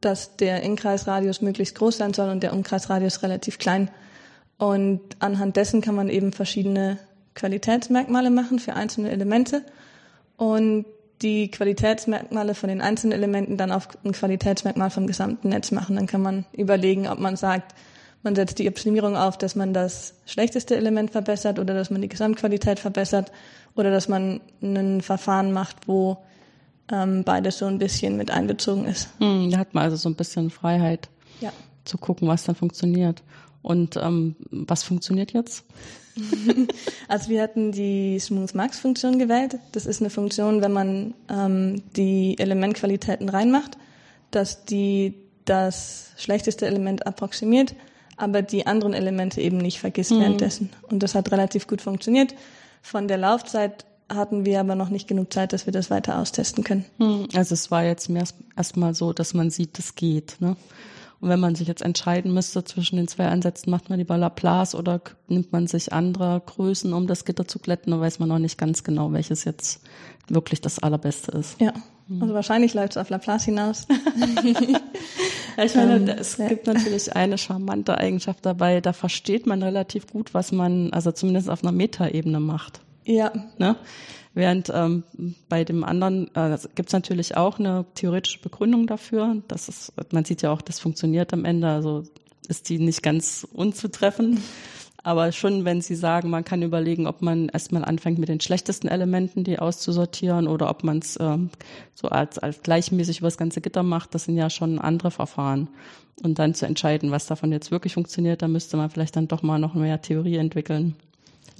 dass 0.00 0.36
der 0.36 0.62
Inkreisradius 0.62 1.40
möglichst 1.40 1.76
groß 1.76 1.98
sein 1.98 2.14
soll 2.14 2.30
und 2.30 2.42
der 2.42 2.52
Umkreisradius 2.52 3.22
relativ 3.22 3.58
klein. 3.58 3.90
Und 4.58 5.00
anhand 5.20 5.56
dessen 5.56 5.80
kann 5.80 5.94
man 5.94 6.08
eben 6.08 6.32
verschiedene 6.32 6.98
Qualitätsmerkmale 7.34 8.30
machen 8.30 8.58
für 8.58 8.74
einzelne 8.74 9.10
Elemente. 9.10 9.62
Und 10.36 10.86
die 11.22 11.50
Qualitätsmerkmale 11.50 12.54
von 12.54 12.68
den 12.68 12.80
einzelnen 12.80 13.12
Elementen 13.12 13.56
dann 13.56 13.72
auf 13.72 13.88
ein 14.04 14.12
Qualitätsmerkmal 14.12 14.90
vom 14.90 15.06
gesamten 15.06 15.50
Netz 15.50 15.70
machen. 15.70 15.96
Dann 15.96 16.06
kann 16.06 16.22
man 16.22 16.44
überlegen, 16.52 17.06
ob 17.08 17.18
man 17.18 17.36
sagt, 17.36 17.74
man 18.22 18.34
setzt 18.34 18.58
die 18.58 18.68
Optimierung 18.68 19.16
auf, 19.16 19.38
dass 19.38 19.54
man 19.54 19.72
das 19.72 20.14
schlechteste 20.26 20.76
Element 20.76 21.10
verbessert 21.10 21.58
oder 21.58 21.74
dass 21.74 21.90
man 21.90 22.02
die 22.02 22.08
Gesamtqualität 22.08 22.78
verbessert 22.78 23.32
oder 23.76 23.90
dass 23.90 24.08
man 24.08 24.40
ein 24.62 25.00
Verfahren 25.00 25.52
macht, 25.52 25.88
wo 25.88 26.18
ähm, 26.92 27.24
beides 27.24 27.58
so 27.58 27.66
ein 27.66 27.78
bisschen 27.78 28.16
mit 28.16 28.30
einbezogen 28.30 28.84
ist. 28.84 29.08
Hm, 29.18 29.50
da 29.50 29.58
hat 29.58 29.74
man 29.74 29.84
also 29.84 29.96
so 29.96 30.08
ein 30.08 30.16
bisschen 30.16 30.50
Freiheit 30.50 31.08
ja. 31.40 31.52
zu 31.84 31.98
gucken, 31.98 32.28
was 32.28 32.44
dann 32.44 32.54
funktioniert. 32.54 33.22
Und 33.62 33.96
ähm, 33.96 34.36
was 34.50 34.82
funktioniert 34.82 35.32
jetzt? 35.32 35.64
also 37.08 37.28
wir 37.28 37.42
hatten 37.42 37.72
die 37.72 38.18
Smooth 38.18 38.54
Max 38.54 38.78
Funktion 38.78 39.18
gewählt. 39.18 39.58
Das 39.72 39.86
ist 39.86 40.00
eine 40.00 40.10
Funktion, 40.10 40.62
wenn 40.62 40.72
man 40.72 41.14
ähm, 41.28 41.82
die 41.96 42.38
Elementqualitäten 42.38 43.28
reinmacht, 43.28 43.76
dass 44.30 44.64
die 44.64 45.14
das 45.44 46.12
schlechteste 46.16 46.66
Element 46.66 47.06
approximiert, 47.06 47.74
aber 48.16 48.42
die 48.42 48.66
anderen 48.66 48.92
Elemente 48.92 49.40
eben 49.40 49.58
nicht 49.58 49.80
vergisst 49.80 50.12
mhm. 50.12 50.20
währenddessen. 50.20 50.70
Und 50.88 51.02
das 51.02 51.14
hat 51.14 51.32
relativ 51.32 51.66
gut 51.66 51.80
funktioniert. 51.80 52.34
Von 52.82 53.08
der 53.08 53.18
Laufzeit 53.18 53.84
hatten 54.08 54.44
wir 54.44 54.60
aber 54.60 54.74
noch 54.74 54.88
nicht 54.88 55.08
genug 55.08 55.32
Zeit, 55.32 55.52
dass 55.52 55.66
wir 55.66 55.72
das 55.72 55.90
weiter 55.90 56.18
austesten 56.18 56.64
können. 56.64 56.84
Mhm. 56.98 57.28
Also 57.34 57.54
es 57.54 57.70
war 57.70 57.84
jetzt 57.84 58.10
erstmal 58.56 58.94
so, 58.94 59.12
dass 59.12 59.34
man 59.34 59.50
sieht, 59.50 59.78
es 59.78 59.94
geht. 59.94 60.36
Ne? 60.40 60.56
Und 61.20 61.28
wenn 61.28 61.40
man 61.40 61.54
sich 61.54 61.68
jetzt 61.68 61.82
entscheiden 61.82 62.32
müsste 62.32 62.64
zwischen 62.64 62.96
den 62.96 63.06
zwei 63.06 63.28
Ansätzen, 63.28 63.70
macht 63.70 63.90
man 63.90 63.98
lieber 63.98 64.16
Laplace 64.16 64.74
oder 64.74 65.02
nimmt 65.28 65.52
man 65.52 65.66
sich 65.66 65.92
andere 65.92 66.42
Größen, 66.44 66.94
um 66.94 67.06
das 67.06 67.26
Gitter 67.26 67.46
zu 67.46 67.58
glätten, 67.58 67.90
dann 67.90 68.00
weiß 68.00 68.20
man 68.20 68.28
noch 68.30 68.38
nicht 68.38 68.56
ganz 68.56 68.84
genau, 68.84 69.12
welches 69.12 69.44
jetzt 69.44 69.82
wirklich 70.28 70.62
das 70.62 70.78
Allerbeste 70.78 71.32
ist. 71.32 71.60
Ja, 71.60 71.74
mhm. 72.08 72.22
also 72.22 72.34
wahrscheinlich 72.34 72.72
läuft 72.72 72.92
es 72.92 72.96
auf 72.96 73.10
Laplace 73.10 73.44
hinaus. 73.44 73.86
ja, 75.56 75.64
ich 75.64 75.74
meine, 75.74 75.96
ähm, 75.96 76.08
es 76.08 76.38
ja. 76.38 76.48
gibt 76.48 76.66
natürlich 76.66 77.14
eine 77.14 77.36
charmante 77.36 77.98
Eigenschaft 77.98 78.46
dabei, 78.46 78.80
da 78.80 78.94
versteht 78.94 79.46
man 79.46 79.62
relativ 79.62 80.06
gut, 80.06 80.32
was 80.32 80.52
man, 80.52 80.90
also 80.92 81.12
zumindest 81.12 81.50
auf 81.50 81.62
einer 81.62 81.72
Metaebene 81.72 82.40
macht. 82.40 82.80
Ja. 83.10 83.32
Ne? 83.58 83.76
Während 84.34 84.70
ähm, 84.72 85.02
bei 85.48 85.64
dem 85.64 85.82
anderen 85.82 86.30
äh, 86.36 86.56
gibt 86.76 86.90
es 86.90 86.92
natürlich 86.92 87.36
auch 87.36 87.58
eine 87.58 87.84
theoretische 87.94 88.40
Begründung 88.40 88.86
dafür. 88.86 89.42
Das 89.48 89.68
ist, 89.68 89.92
man 90.12 90.24
sieht 90.24 90.42
ja 90.42 90.52
auch, 90.52 90.62
das 90.62 90.78
funktioniert 90.78 91.32
am 91.32 91.44
Ende, 91.44 91.68
also 91.68 92.04
ist 92.48 92.68
die 92.68 92.78
nicht 92.78 93.02
ganz 93.02 93.46
unzutreffend. 93.52 94.40
Aber 95.02 95.32
schon, 95.32 95.64
wenn 95.64 95.80
Sie 95.80 95.94
sagen, 95.94 96.30
man 96.30 96.44
kann 96.44 96.62
überlegen, 96.62 97.06
ob 97.06 97.22
man 97.22 97.48
erstmal 97.48 97.84
anfängt 97.84 98.18
mit 98.18 98.28
den 98.28 98.40
schlechtesten 98.40 98.86
Elementen, 98.86 99.44
die 99.44 99.58
auszusortieren, 99.58 100.46
oder 100.46 100.68
ob 100.68 100.84
man 100.84 100.98
es 100.98 101.18
ähm, 101.18 101.50
so 101.94 102.08
als, 102.08 102.38
als 102.38 102.62
gleichmäßig 102.62 103.18
über 103.18 103.28
das 103.28 103.38
ganze 103.38 103.62
Gitter 103.62 103.82
macht, 103.82 104.14
das 104.14 104.24
sind 104.24 104.36
ja 104.36 104.50
schon 104.50 104.78
andere 104.78 105.10
Verfahren. 105.10 105.68
Und 106.22 106.38
dann 106.38 106.54
zu 106.54 106.66
entscheiden, 106.66 107.10
was 107.10 107.26
davon 107.26 107.50
jetzt 107.50 107.70
wirklich 107.70 107.94
funktioniert, 107.94 108.42
da 108.42 108.48
müsste 108.48 108.76
man 108.76 108.90
vielleicht 108.90 109.16
dann 109.16 109.26
doch 109.26 109.42
mal 109.42 109.58
noch 109.58 109.74
mehr 109.74 110.02
Theorie 110.02 110.36
entwickeln. 110.36 110.94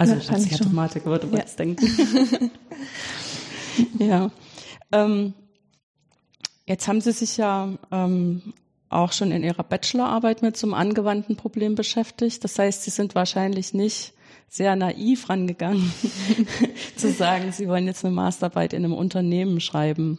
Also 0.01 0.15
als 0.15 0.51
Mathematiker 0.51 1.05
würde 1.11 1.27
man 1.27 1.37
ja. 1.37 1.41
jetzt 1.41 1.59
denken. 1.59 2.51
ja. 3.99 4.31
Ähm, 4.93 5.35
jetzt 6.67 6.89
haben 6.89 7.03
Sie 7.03 7.13
sich 7.13 7.37
ja 7.37 7.69
ähm, 7.93 8.55
auch 8.89 9.13
schon 9.13 9.31
in 9.31 9.45
Ihrer 9.45 9.63
Bachelorarbeit 9.63 10.41
mit 10.41 10.63
einem 10.63 10.73
angewandten 10.73 11.37
Problem 11.37 11.75
beschäftigt. 11.75 12.43
Das 12.43 12.59
heißt, 12.59 12.83
Sie 12.83 12.91
sind 12.91 13.15
wahrscheinlich 13.15 13.75
nicht 13.75 14.15
sehr 14.49 14.75
naiv 14.75 15.29
rangegangen, 15.29 15.93
zu 16.97 17.13
sagen, 17.13 17.53
Sie 17.53 17.69
wollen 17.69 17.87
jetzt 17.87 18.03
eine 18.03 18.15
Masterarbeit 18.15 18.73
in 18.73 18.87
einem 18.87 18.95
Unternehmen 18.95 19.61
schreiben. 19.61 20.19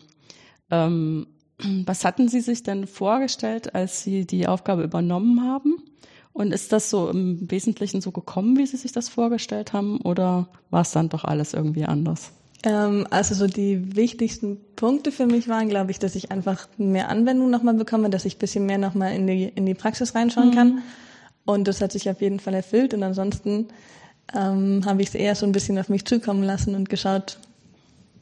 Ähm, 0.70 1.26
was 1.58 2.06
hatten 2.06 2.30
Sie 2.30 2.42
sich 2.42 2.62
denn 2.62 2.86
vorgestellt, 2.86 3.74
als 3.74 4.04
Sie 4.04 4.28
die 4.28 4.48
Aufgabe 4.48 4.84
übernommen 4.84 5.42
haben? 5.42 5.82
Und 6.34 6.54
ist 6.54 6.72
das 6.72 6.90
so 6.90 7.10
im 7.10 7.52
Wesentlichen 7.52 8.02
so 8.02 8.12
gekommen, 8.12 8.58
wie 8.58 8.66
Sie 8.66 8.78
sich 8.78 8.92
das 8.92 9.10
vorgestellt 9.10 9.74
haben, 9.74 10.00
oder 10.02 10.48
war 10.70 10.82
es 10.82 10.92
dann 10.92 11.10
doch 11.10 11.26
alles 11.26 11.54
irgendwie 11.54 11.86
anders? 11.86 12.32
Ähm, 12.64 13.08
also 13.10 13.36
so 13.36 13.48
die 13.48 13.96
wichtigsten 13.96 14.58
Punkte 14.76 15.12
für 15.12 15.26
mich 15.26 15.48
waren, 15.48 15.68
glaube 15.68 15.92
ich, 15.92 16.00
dass 16.00 16.16
ich 16.16 16.32
einfach 16.32 16.68
mehr 16.78 17.10
Anwendung 17.10 17.50
nochmal 17.50 17.74
bekomme, 17.74 18.10
dass 18.10 18.26
ich 18.26 18.38
bisschen 18.38 18.66
mehr 18.66 18.78
nochmal 18.78 19.14
in 19.14 19.28
die, 19.28 19.46
in 19.46 19.66
die 19.66 19.74
Praxis 19.74 20.16
reinschauen 20.16 20.50
mhm. 20.50 20.56
kann. 20.56 20.84
Und 21.44 21.68
das 21.68 21.82
hat 21.82 21.92
sich 21.92 22.10
auf 22.10 22.22
jeden 22.22 22.40
Fall 22.40 22.54
erfüllt. 22.54 22.94
Und 22.94 23.04
ansonsten 23.04 23.68
ähm, 24.34 24.84
habe 24.86 25.02
ich 25.02 25.10
es 25.10 25.16
eher 25.16 25.36
so 25.36 25.46
ein 25.46 25.52
bisschen 25.52 25.78
auf 25.80 25.90
mich 25.90 26.06
zukommen 26.06 26.44
lassen 26.44 26.76
und 26.76 26.90
geschaut, 26.90 27.40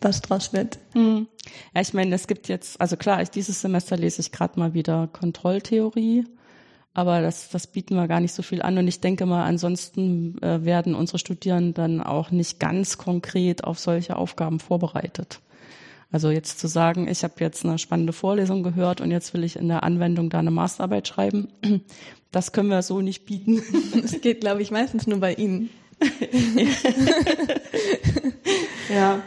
was 0.02 0.22
draus 0.22 0.54
wird. 0.54 0.80
Mhm. 0.94 1.28
Ja, 1.76 1.82
ich 1.82 1.94
meine, 1.94 2.16
es 2.16 2.28
gibt 2.28 2.48
jetzt, 2.48 2.80
also 2.80 2.96
klar, 2.96 3.24
dieses 3.26 3.62
Semester 3.62 3.98
lese 3.98 4.22
ich 4.22 4.32
gerade 4.32 4.58
mal 4.58 4.74
wieder 4.74 5.10
Kontrolltheorie 5.12 6.26
aber 6.94 7.22
das, 7.22 7.50
das 7.50 7.68
bieten 7.68 7.96
wir 7.96 8.08
gar 8.08 8.20
nicht 8.20 8.34
so 8.34 8.42
viel 8.42 8.62
an. 8.62 8.78
Und 8.78 8.88
ich 8.88 9.00
denke 9.00 9.26
mal, 9.26 9.46
ansonsten 9.46 10.42
äh, 10.42 10.66
werden 10.66 10.96
unsere 10.96 11.20
Studierenden 11.20 11.74
dann 11.74 12.02
auch 12.02 12.32
nicht 12.32 12.60
ganz 12.60 12.98
konkret 12.98 13.64
auf 13.64 13.80
solche 13.80 14.18
Aufgaben 14.18 14.60
vorbereitet. 14.60 15.40
Also 16.12 16.32
jetzt 16.32 16.60
zu 16.60 16.68
sagen, 16.68 17.08
ich 17.08 17.24
habe 17.24 17.36
jetzt 17.40 17.64
eine 17.64 17.78
spannende 17.78 18.14
Vorlesung 18.14 18.64
gehört 18.64 19.00
und 19.00 19.12
jetzt 19.12 19.34
will 19.34 19.44
ich 19.44 19.56
in 19.56 19.68
der 19.68 19.84
Anwendung 19.84 20.32
da 20.32 20.40
eine 20.40 20.50
Masterarbeit 20.50 21.08
schreiben, 21.08 21.50
das 22.32 22.52
können 22.52 22.70
wir 22.70 22.82
so 22.82 23.02
nicht 23.02 23.26
bieten. 23.26 23.62
Das 24.02 24.20
geht, 24.22 24.42
glaube 24.42 24.62
ich, 24.62 24.72
meistens 24.72 25.06
nur 25.06 25.20
bei 25.20 25.36
Ihnen. 25.36 25.70
ja. 28.94 29.22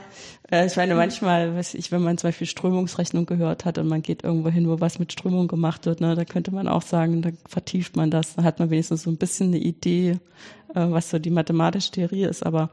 Ich 0.54 0.76
meine, 0.76 0.94
manchmal, 0.94 1.56
weiß 1.56 1.72
ich, 1.72 1.92
wenn 1.92 2.02
man 2.02 2.18
zum 2.18 2.28
Beispiel 2.28 2.46
Strömungsrechnung 2.46 3.24
gehört 3.24 3.64
hat 3.64 3.78
und 3.78 3.88
man 3.88 4.02
geht 4.02 4.22
irgendwo 4.22 4.50
hin, 4.50 4.68
wo 4.68 4.80
was 4.80 4.98
mit 4.98 5.10
Strömung 5.10 5.48
gemacht 5.48 5.86
wird, 5.86 6.02
ne, 6.02 6.14
da 6.14 6.26
könnte 6.26 6.50
man 6.50 6.68
auch 6.68 6.82
sagen, 6.82 7.22
da 7.22 7.30
vertieft 7.48 7.96
man 7.96 8.10
das, 8.10 8.34
da 8.34 8.42
hat 8.42 8.58
man 8.58 8.68
wenigstens 8.68 9.04
so 9.04 9.10
ein 9.10 9.16
bisschen 9.16 9.46
eine 9.46 9.56
Idee, 9.56 10.18
äh, 10.74 10.90
was 10.90 11.08
so 11.08 11.18
die 11.18 11.30
mathematische 11.30 11.92
Theorie 11.92 12.24
ist. 12.24 12.44
Aber 12.44 12.68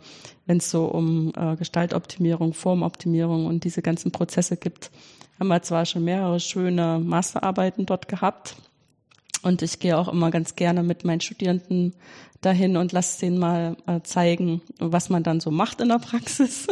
wenn 0.46 0.58
es 0.58 0.70
so 0.70 0.88
um 0.88 1.32
äh, 1.38 1.56
Gestaltoptimierung, 1.56 2.54
Formoptimierung 2.54 3.46
und 3.46 3.64
diese 3.64 3.82
ganzen 3.82 4.12
Prozesse 4.12 4.58
gibt, 4.58 4.92
haben 5.40 5.48
wir 5.48 5.62
zwar 5.62 5.86
schon 5.86 6.04
mehrere 6.04 6.42
schöne 6.42 7.00
Masterarbeiten 7.02 7.86
dort 7.86 8.10
gehabt. 8.10 8.58
Und 9.42 9.62
ich 9.62 9.80
gehe 9.80 9.98
auch 9.98 10.10
immer 10.10 10.32
ganz 10.32 10.58
gerne 10.58 10.84
mit 10.84 11.06
meinen 11.06 11.22
Studierenden 11.22 11.94
dahin 12.42 12.76
und 12.76 12.92
lasse 12.92 13.22
denen 13.22 13.38
mal 13.38 13.78
äh, 13.88 14.02
zeigen, 14.02 14.62
was 14.80 15.10
man 15.10 15.24
dann 15.24 15.40
so 15.40 15.50
macht 15.50 15.80
in 15.80 15.88
der 15.88 16.00
Praxis. 16.00 16.68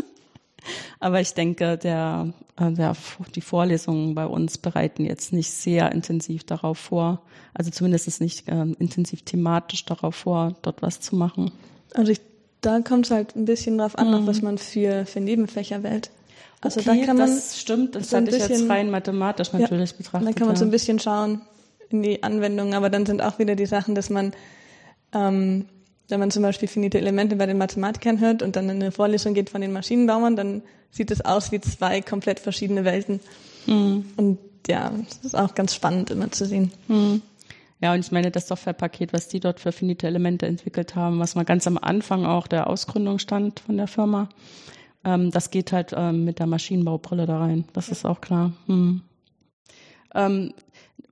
Aber 1.00 1.22
ich 1.22 1.34
denke, 1.34 1.78
der, 1.78 2.34
äh, 2.58 2.72
der, 2.72 2.96
die 3.36 3.42
Vorlesungen 3.42 4.16
bei 4.16 4.26
uns 4.26 4.58
bereiten 4.58 5.06
jetzt 5.06 5.34
nicht 5.34 5.52
sehr 5.52 5.92
intensiv 5.92 6.44
darauf 6.44 6.78
vor, 6.78 7.22
also 7.54 7.72
zumindest 7.72 8.22
nicht 8.22 8.48
äh, 8.48 8.66
intensiv 8.80 9.24
thematisch 9.24 9.86
darauf 9.86 10.16
vor, 10.16 10.56
dort 10.62 10.82
was 10.82 11.00
zu 11.00 11.16
machen. 11.16 11.52
Also 11.94 12.12
ich, 12.12 12.22
da 12.62 12.82
kommt 12.82 13.06
es 13.06 13.12
halt 13.12 13.36
ein 13.36 13.46
bisschen 13.46 13.78
drauf 13.78 13.98
an, 13.98 14.24
mhm. 14.24 14.28
was 14.28 14.42
man 14.42 14.58
für, 14.58 15.06
für 15.06 15.20
Nebenfächer 15.20 15.84
wählt. 15.84 16.12
Also 16.62 16.80
okay, 16.80 17.00
da 17.02 17.06
kann 17.06 17.18
man 17.18 17.30
das 17.30 17.60
stimmt, 17.60 17.96
das 17.96 18.10
so 18.10 18.18
hatte 18.18 18.36
ich 18.36 18.48
jetzt 18.48 18.68
rein 18.68 18.90
mathematisch 18.90 19.54
natürlich 19.54 19.92
ja, 19.92 19.98
betrachtet. 19.98 20.28
Da 20.28 20.34
kann 20.34 20.48
man 20.48 20.56
ja. 20.56 20.60
so 20.60 20.66
ein 20.66 20.72
bisschen 20.72 21.00
schauen 21.00 21.42
in 21.90 22.02
die 22.02 22.24
Anwendung, 22.24 22.74
aber 22.74 22.90
dann 22.90 23.06
sind 23.06 23.22
auch 23.22 23.38
wieder 23.40 23.56
die 23.56 23.68
Sachen, 23.68 23.94
dass 23.94 24.10
man 24.10 24.34
ähm, 25.14 25.68
wenn 26.10 26.20
man 26.20 26.32
zum 26.32 26.44
Beispiel 26.44 26.68
finite 26.68 26.98
Elemente 26.98 27.36
bei 27.36 27.46
den 27.46 27.58
Mathematikern 27.58 28.20
hört 28.20 28.42
und 28.42 28.56
dann 28.56 28.70
in 28.70 28.82
eine 28.82 28.92
Vorlesung 28.92 29.34
geht 29.34 29.50
von 29.50 29.62
den 29.62 29.74
Maschinenbauern, 29.74 30.36
dann 30.36 30.62
sieht 30.90 31.12
es 31.12 31.24
aus 31.24 31.52
wie 31.52 31.60
zwei 31.60 32.02
komplett 32.02 32.40
verschiedene 32.40 32.86
Welten. 32.86 33.20
Mhm. 33.66 34.06
Und 34.16 34.40
ja, 34.68 34.92
das 35.08 35.20
ist 35.26 35.36
auch 35.36 35.56
ganz 35.56 35.76
spannend 35.76 36.10
immer 36.12 36.32
zu 36.32 36.46
sehen. 36.46 36.72
Mhm. 36.88 37.22
Ja, 37.80 37.94
und 37.94 38.00
ich 38.00 38.12
meine, 38.12 38.32
das 38.32 38.48
Softwarepaket, 38.48 39.14
was 39.14 39.28
die 39.28 39.40
dort 39.40 39.60
für 39.60 39.72
finite 39.72 40.08
Elemente 40.08 40.48
entwickelt 40.48 40.96
haben, 40.96 41.20
was 41.20 41.36
mal 41.36 41.46
ganz 41.46 41.68
am 41.68 41.78
Anfang 41.78 42.26
auch 42.26 42.48
der 42.48 42.68
Ausgründung 42.68 43.20
stand 43.20 43.60
von 43.60 43.78
der 43.78 43.88
Firma, 43.88 44.30
ähm, 45.04 45.30
das 45.30 45.52
geht 45.52 45.72
halt 45.72 45.94
ähm, 45.96 46.26
mit 46.26 46.40
der 46.40 46.48
Maschinenbaubrille 46.48 47.28
da 47.28 47.40
rein. 47.40 47.66
Das 47.74 47.88
ja. 47.88 47.92
ist 47.94 48.06
auch 48.06 48.20
klar. 48.20 48.54
Mhm. 48.66 49.02
Ähm, 50.16 50.54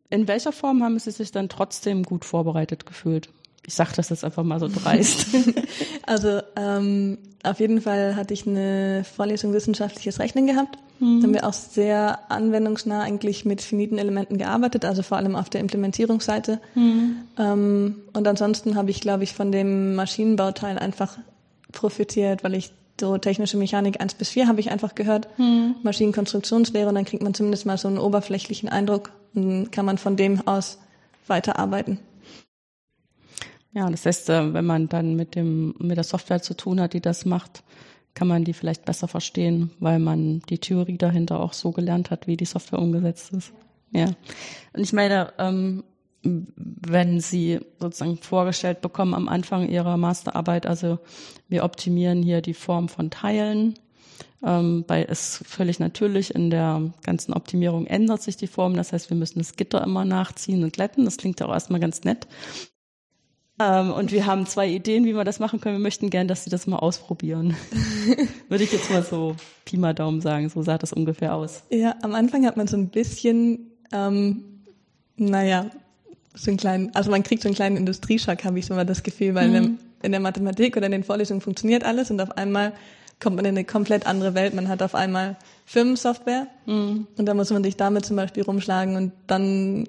in 0.09 0.27
welcher 0.27 0.51
Form 0.51 0.81
haben 0.81 0.97
Sie 0.97 1.11
sich 1.11 1.31
dann 1.31 1.49
trotzdem 1.49 2.03
gut 2.03 2.25
vorbereitet 2.25 2.85
gefühlt? 2.85 3.29
Ich 3.67 3.73
sage 3.73 3.91
das 3.95 4.09
jetzt 4.09 4.23
einfach 4.23 4.43
mal 4.43 4.59
so 4.59 4.67
dreist. 4.67 5.27
also 6.05 6.39
ähm, 6.55 7.17
auf 7.43 7.59
jeden 7.59 7.81
Fall 7.81 8.15
hatte 8.15 8.33
ich 8.33 8.47
eine 8.47 9.03
Vorlesung 9.03 9.53
wissenschaftliches 9.53 10.19
Rechnen 10.19 10.47
gehabt. 10.47 10.77
Mhm. 10.99 11.19
Da 11.19 11.27
haben 11.27 11.33
wir 11.33 11.47
auch 11.47 11.53
sehr 11.53 12.19
anwendungsnah 12.31 13.01
eigentlich 13.01 13.45
mit 13.45 13.61
finiten 13.61 13.97
Elementen 13.97 14.37
gearbeitet, 14.37 14.85
also 14.85 15.01
vor 15.01 15.17
allem 15.17 15.35
auf 15.35 15.49
der 15.49 15.61
Implementierungsseite. 15.61 16.59
Mhm. 16.75 17.17
Ähm, 17.37 17.95
und 18.13 18.27
ansonsten 18.27 18.75
habe 18.75 18.91
ich, 18.91 19.01
glaube 19.01 19.23
ich, 19.23 19.33
von 19.33 19.51
dem 19.51 19.95
Maschinenbauteil 19.95 20.77
einfach 20.77 21.17
profitiert, 21.71 22.43
weil 22.43 22.53
ich 22.53 22.71
so 22.99 23.17
technische 23.17 23.57
Mechanik 23.57 23.99
1 23.99 24.13
bis 24.13 24.29
4 24.29 24.47
habe 24.47 24.59
ich 24.59 24.71
einfach 24.71 24.95
gehört, 24.95 25.27
mhm. 25.37 25.75
Maschinenkonstruktionslehre 25.83 26.87
und 26.87 26.95
dann 26.95 27.05
kriegt 27.05 27.23
man 27.23 27.33
zumindest 27.33 27.65
mal 27.65 27.77
so 27.77 27.87
einen 27.87 27.97
oberflächlichen 27.97 28.69
Eindruck 28.69 29.11
und 29.33 29.71
kann 29.71 29.85
man 29.85 29.97
von 29.97 30.15
dem 30.15 30.47
aus 30.47 30.79
weiterarbeiten. 31.27 31.99
Ja, 33.75 33.89
das 33.89 34.05
heißt, 34.05 34.29
äh, 34.29 34.53
wenn 34.53 34.65
man 34.65 34.87
dann 34.87 35.15
mit 35.15 35.35
dem, 35.35 35.75
mit 35.79 35.97
der 35.97 36.05
Software 36.05 36.41
zu 36.41 36.55
tun 36.55 36.79
hat, 36.79 36.93
die 36.93 37.01
das 37.01 37.25
macht, 37.25 37.61
kann 38.13 38.29
man 38.29 38.45
die 38.45 38.53
vielleicht 38.53 38.85
besser 38.85 39.09
verstehen, 39.09 39.69
weil 39.79 39.99
man 39.99 40.39
die 40.49 40.59
Theorie 40.59 40.97
dahinter 40.97 41.41
auch 41.41 41.51
so 41.51 41.71
gelernt 41.71 42.09
hat, 42.09 42.25
wie 42.25 42.37
die 42.37 42.45
Software 42.45 42.79
umgesetzt 42.79 43.33
ist. 43.33 43.51
Ja. 43.91 44.05
Und 44.73 44.81
ich 44.81 44.93
meine, 44.93 45.33
ähm, 45.37 45.83
wenn 46.23 47.19
Sie 47.19 47.59
sozusagen 47.77 48.17
vorgestellt 48.17 48.81
bekommen 48.81 49.13
am 49.13 49.27
Anfang 49.27 49.67
Ihrer 49.67 49.97
Masterarbeit, 49.97 50.65
also 50.65 50.97
wir 51.49 51.65
optimieren 51.65 52.23
hier 52.23 52.41
die 52.41 52.53
Form 52.53 52.87
von 52.87 53.09
Teilen, 53.09 53.75
ähm, 54.41 54.85
weil 54.87 55.05
es 55.09 55.43
völlig 55.45 55.79
natürlich 55.79 56.33
in 56.33 56.49
der 56.49 56.93
ganzen 57.03 57.33
Optimierung 57.33 57.87
ändert 57.87 58.21
sich 58.21 58.37
die 58.37 58.47
Form. 58.47 58.75
Das 58.75 58.93
heißt, 58.93 59.09
wir 59.09 59.17
müssen 59.17 59.39
das 59.39 59.57
Gitter 59.57 59.83
immer 59.83 60.05
nachziehen 60.05 60.63
und 60.63 60.71
glätten. 60.71 61.03
Das 61.03 61.17
klingt 61.17 61.41
ja 61.41 61.47
auch 61.47 61.53
erstmal 61.53 61.81
ganz 61.81 62.05
nett. 62.05 62.25
Ähm, 63.57 63.91
und 63.91 64.11
wir 64.11 64.25
haben 64.25 64.45
zwei 64.45 64.67
Ideen, 64.67 65.05
wie 65.05 65.15
wir 65.15 65.23
das 65.23 65.39
machen 65.39 65.61
können. 65.61 65.77
Wir 65.77 65.83
möchten 65.83 66.09
gern, 66.09 66.27
dass 66.27 66.43
Sie 66.43 66.49
das 66.49 66.67
mal 66.67 66.77
ausprobieren. 66.77 67.55
Würde 68.49 68.63
ich 68.63 68.71
jetzt 68.73 68.91
mal 68.91 69.03
so 69.03 69.35
Pi 69.63 69.77
mal 69.77 69.93
Daumen 69.93 70.19
sagen. 70.21 70.49
So 70.49 70.61
sah 70.61 70.77
das 70.77 70.91
ungefähr 70.91 71.33
aus. 71.33 71.63
Ja, 71.69 71.95
am 72.01 72.15
Anfang 72.15 72.45
hat 72.45 72.57
man 72.57 72.67
so 72.67 72.75
ein 72.75 72.89
bisschen, 72.89 73.71
ähm, 73.93 74.43
naja, 75.15 75.69
so 76.33 76.51
einen 76.51 76.57
kleinen, 76.57 76.93
also 76.95 77.11
man 77.11 77.23
kriegt 77.23 77.43
so 77.43 77.47
einen 77.47 77.55
kleinen 77.55 77.77
Industrieschock, 77.77 78.43
habe 78.43 78.59
ich 78.59 78.65
so 78.65 78.73
mal 78.73 78.85
das 78.85 79.03
Gefühl, 79.03 79.35
weil 79.35 79.49
mhm. 79.49 79.79
in 80.03 80.11
der 80.11 80.19
Mathematik 80.19 80.75
oder 80.75 80.87
in 80.87 80.91
den 80.91 81.03
Vorlesungen 81.05 81.39
funktioniert 81.39 81.85
alles 81.85 82.11
und 82.11 82.19
auf 82.19 82.31
einmal 82.37 82.73
kommt 83.21 83.37
man 83.37 83.45
in 83.45 83.51
eine 83.51 83.63
komplett 83.63 84.05
andere 84.05 84.33
Welt. 84.35 84.53
Man 84.53 84.67
hat 84.67 84.81
auf 84.83 84.95
einmal 84.95 85.37
Firmensoftware 85.65 86.47
mhm. 86.65 87.07
und 87.17 87.25
da 87.25 87.33
muss 87.33 87.51
man 87.51 87.63
sich 87.63 87.77
damit 87.77 88.05
zum 88.05 88.17
Beispiel 88.17 88.43
rumschlagen 88.43 88.97
und 88.97 89.13
dann 89.27 89.87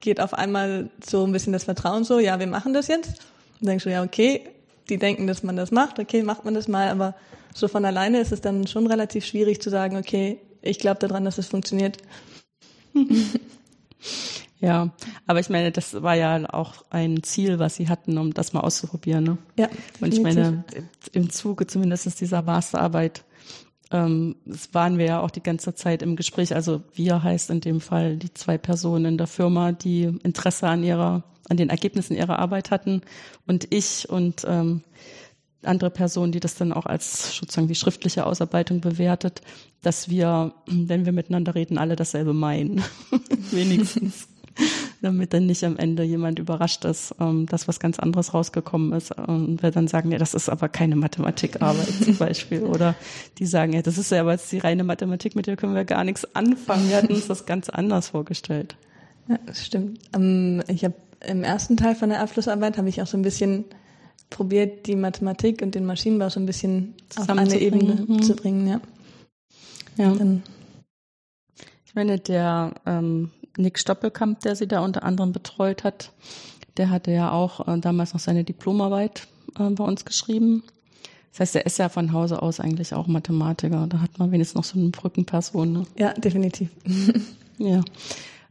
geht 0.00 0.20
auf 0.20 0.34
einmal 0.34 0.90
so 1.04 1.24
ein 1.24 1.32
bisschen 1.32 1.52
das 1.52 1.64
Vertrauen 1.64 2.04
so, 2.04 2.18
ja, 2.18 2.38
wir 2.38 2.46
machen 2.46 2.74
das 2.74 2.88
jetzt. 2.88 3.20
Und 3.60 3.68
denkst 3.68 3.84
du, 3.84 3.90
ja, 3.90 4.02
okay, 4.02 4.42
die 4.88 4.98
denken, 4.98 5.26
dass 5.26 5.42
man 5.42 5.56
das 5.56 5.70
macht, 5.70 5.98
okay, 5.98 6.22
macht 6.22 6.44
man 6.44 6.54
das 6.54 6.68
mal, 6.68 6.88
aber 6.88 7.14
so 7.54 7.68
von 7.68 7.84
alleine 7.84 8.20
ist 8.20 8.32
es 8.32 8.40
dann 8.40 8.66
schon 8.66 8.86
relativ 8.86 9.24
schwierig 9.24 9.60
zu 9.60 9.70
sagen, 9.70 9.96
okay, 9.96 10.38
ich 10.62 10.78
glaube 10.78 11.00
daran, 11.00 11.24
dass 11.24 11.38
es 11.38 11.48
funktioniert. 11.48 11.98
Ja, 14.58 14.90
aber 15.26 15.40
ich 15.40 15.50
meine, 15.50 15.70
das 15.70 16.02
war 16.02 16.14
ja 16.14 16.48
auch 16.52 16.84
ein 16.88 17.22
Ziel, 17.22 17.58
was 17.58 17.76
sie 17.76 17.88
hatten, 17.88 18.16
um 18.16 18.32
das 18.32 18.52
mal 18.52 18.60
auszuprobieren. 18.60 19.24
Ne? 19.24 19.38
Ja. 19.58 19.68
Und 20.00 20.14
ich 20.14 20.20
meine, 20.20 20.64
im 21.12 21.30
Zuge 21.30 21.66
zumindest 21.66 22.20
dieser 22.20 22.40
Masterarbeit 22.42 23.24
ähm, 23.92 24.36
das 24.44 24.74
waren 24.74 24.98
wir 24.98 25.06
ja 25.06 25.20
auch 25.20 25.30
die 25.30 25.42
ganze 25.42 25.74
Zeit 25.74 26.02
im 26.02 26.16
Gespräch. 26.16 26.54
Also 26.54 26.82
wir 26.94 27.22
heißt 27.22 27.50
in 27.50 27.60
dem 27.60 27.80
Fall 27.80 28.16
die 28.16 28.32
zwei 28.34 28.58
Personen 28.58 29.04
in 29.04 29.18
der 29.18 29.26
Firma, 29.26 29.72
die 29.72 30.04
Interesse 30.22 30.68
an 30.68 30.82
ihrer, 30.82 31.22
an 31.48 31.56
den 31.56 31.70
Ergebnissen 31.70 32.16
ihrer 32.16 32.38
Arbeit 32.38 32.70
hatten 32.70 33.02
und 33.46 33.72
ich 33.72 34.08
und 34.08 34.44
ähm, 34.48 34.82
andere 35.62 35.90
Personen, 35.90 36.32
die 36.32 36.40
das 36.40 36.54
dann 36.54 36.72
auch 36.72 36.86
als 36.86 37.36
sozusagen 37.36 37.68
die 37.68 37.74
schriftliche 37.74 38.26
Ausarbeitung 38.26 38.80
bewertet, 38.80 39.42
dass 39.82 40.08
wir, 40.08 40.52
wenn 40.66 41.04
wir 41.04 41.12
miteinander 41.12 41.54
reden, 41.54 41.78
alle 41.78 41.96
dasselbe 41.96 42.32
meinen. 42.32 42.82
Wenigstens. 43.50 44.28
Damit 45.06 45.32
dann 45.32 45.46
nicht 45.46 45.62
am 45.62 45.76
Ende 45.76 46.02
jemand 46.02 46.40
überrascht 46.40 46.84
ist, 46.84 47.14
ähm, 47.20 47.46
dass 47.46 47.68
was 47.68 47.78
ganz 47.78 48.00
anderes 48.00 48.34
rausgekommen 48.34 48.92
ist 48.92 49.12
und 49.12 49.62
wir 49.62 49.70
dann 49.70 49.86
sagen, 49.86 50.10
ja, 50.10 50.18
das 50.18 50.34
ist 50.34 50.48
aber 50.48 50.68
keine 50.68 50.96
Mathematikarbeit 50.96 51.88
zum 52.02 52.16
Beispiel. 52.18 52.64
Oder 52.64 52.96
die 53.38 53.46
sagen, 53.46 53.72
ja, 53.72 53.82
das 53.82 53.98
ist 53.98 54.10
ja 54.10 54.22
aber 54.22 54.32
jetzt 54.32 54.50
die 54.50 54.58
reine 54.58 54.82
Mathematik, 54.82 55.36
mit 55.36 55.46
der 55.46 55.54
können 55.54 55.76
wir 55.76 55.84
gar 55.84 56.02
nichts 56.02 56.34
anfangen. 56.34 56.88
Wir 56.88 56.96
hatten 56.96 57.12
uns 57.12 57.28
das 57.28 57.46
ganz 57.46 57.68
anders 57.68 58.08
vorgestellt. 58.08 58.76
Ja, 59.28 59.38
das 59.46 59.64
stimmt. 59.64 60.00
Ähm, 60.12 60.64
ich 60.66 60.84
habe 60.84 60.94
im 61.24 61.44
ersten 61.44 61.76
Teil 61.76 61.94
von 61.94 62.08
der 62.08 62.20
Abschlussarbeit 62.20 62.78
habe 62.78 62.88
ich 62.88 63.00
auch 63.00 63.06
so 63.06 63.16
ein 63.16 63.22
bisschen 63.22 63.64
probiert, 64.28 64.88
die 64.88 64.96
Mathematik 64.96 65.62
und 65.62 65.76
den 65.76 65.86
Maschinenbau 65.86 66.30
so 66.30 66.40
ein 66.40 66.46
bisschen 66.46 66.94
auf 67.16 67.28
eine 67.28 67.60
Ebene 67.60 68.04
mhm. 68.08 68.22
zu 68.22 68.34
bringen, 68.34 68.66
ja. 68.66 68.80
Ja. 69.98 70.16
Ich 71.84 71.94
meine, 71.94 72.18
der 72.18 72.74
ähm, 72.84 73.30
Nick 73.56 73.78
Stoppelkamp, 73.78 74.40
der 74.40 74.56
sie 74.56 74.68
da 74.68 74.80
unter 74.80 75.02
anderem 75.02 75.32
betreut 75.32 75.84
hat, 75.84 76.12
der 76.76 76.90
hatte 76.90 77.10
ja 77.10 77.30
auch 77.32 77.66
äh, 77.66 77.78
damals 77.78 78.12
noch 78.12 78.20
seine 78.20 78.44
Diplomarbeit 78.44 79.26
äh, 79.58 79.70
bei 79.70 79.84
uns 79.84 80.04
geschrieben. 80.04 80.62
Das 81.32 81.40
heißt, 81.40 81.56
er 81.56 81.66
ist 81.66 81.78
ja 81.78 81.88
von 81.88 82.12
Hause 82.12 82.40
aus 82.40 82.60
eigentlich 82.60 82.94
auch 82.94 83.06
Mathematiker. 83.06 83.86
Da 83.88 84.00
hat 84.00 84.18
man 84.18 84.32
wenigstens 84.32 84.56
noch 84.56 84.64
so 84.64 84.78
eine 84.78 84.88
Brückenperson. 84.88 85.72
Ne? 85.72 85.82
Ja, 85.98 86.14
definitiv. 86.14 86.70
ja. 87.58 87.82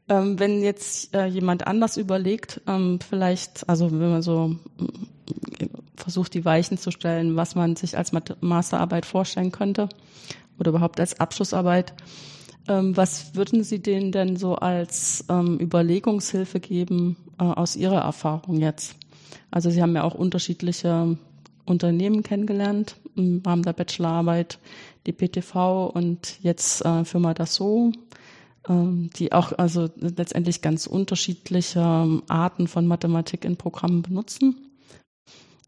Ähm, 0.07 0.38
wenn 0.38 0.62
jetzt 0.62 1.15
äh, 1.15 1.25
jemand 1.25 1.65
anders 1.65 1.97
überlegt, 1.97 2.62
ähm, 2.67 3.00
vielleicht, 3.07 3.67
also 3.67 3.91
wenn 3.91 4.12
man 4.12 4.21
so 4.21 4.55
äh, 5.59 5.65
versucht, 5.95 6.35
die 6.35 6.45
Weichen 6.45 6.77
zu 6.77 6.91
stellen, 6.91 7.35
was 7.35 7.55
man 7.55 7.75
sich 7.75 7.97
als 7.97 8.12
Masterarbeit 8.41 9.07
vorstellen 9.07 9.51
könnte 9.51 9.89
oder 10.59 10.69
überhaupt 10.69 11.00
als 11.00 11.19
Abschlussarbeit, 11.19 11.93
ähm, 12.67 12.95
was 12.98 13.36
würden 13.36 13.63
Sie 13.63 13.81
denen 13.81 14.12
denn 14.12 14.38
so 14.38 14.55
als 14.55 15.25
ähm, 15.29 15.60
Überlegungshilfe 15.60 16.60
geben 16.60 17.17
äh, 17.39 17.43
aus 17.43 17.75
Ihrer 17.75 18.01
Erfahrung 18.01 18.60
jetzt? 18.60 18.95
Also 19.51 19.69
Sie 19.69 19.81
haben 19.81 19.95
ja 19.95 20.03
auch 20.03 20.15
unterschiedliche 20.15 21.17
Unternehmen 21.65 22.24
kennengelernt 22.24 22.98
im 23.15 23.41
Rahmen 23.45 23.63
der 23.63 23.74
Bachelorarbeit, 23.74 24.60
die 25.05 25.13
PTV 25.13 25.88
und 25.88 26.39
jetzt 26.41 26.84
äh, 26.86 27.05
Firma 27.05 27.34
Dassault 27.34 27.98
ähm, 28.67 29.10
die 29.15 29.31
auch 29.31 29.51
also 29.57 29.89
letztendlich 29.98 30.62
ganz 30.62 30.88
unterschiedliche 30.88 31.79
ähm, 31.79 32.24
Arten 32.27 32.67
von 32.67 32.88
Mathematik 32.88 33.45
in 33.45 33.57
Programmen 33.57 34.01
benutzen. 34.01 34.72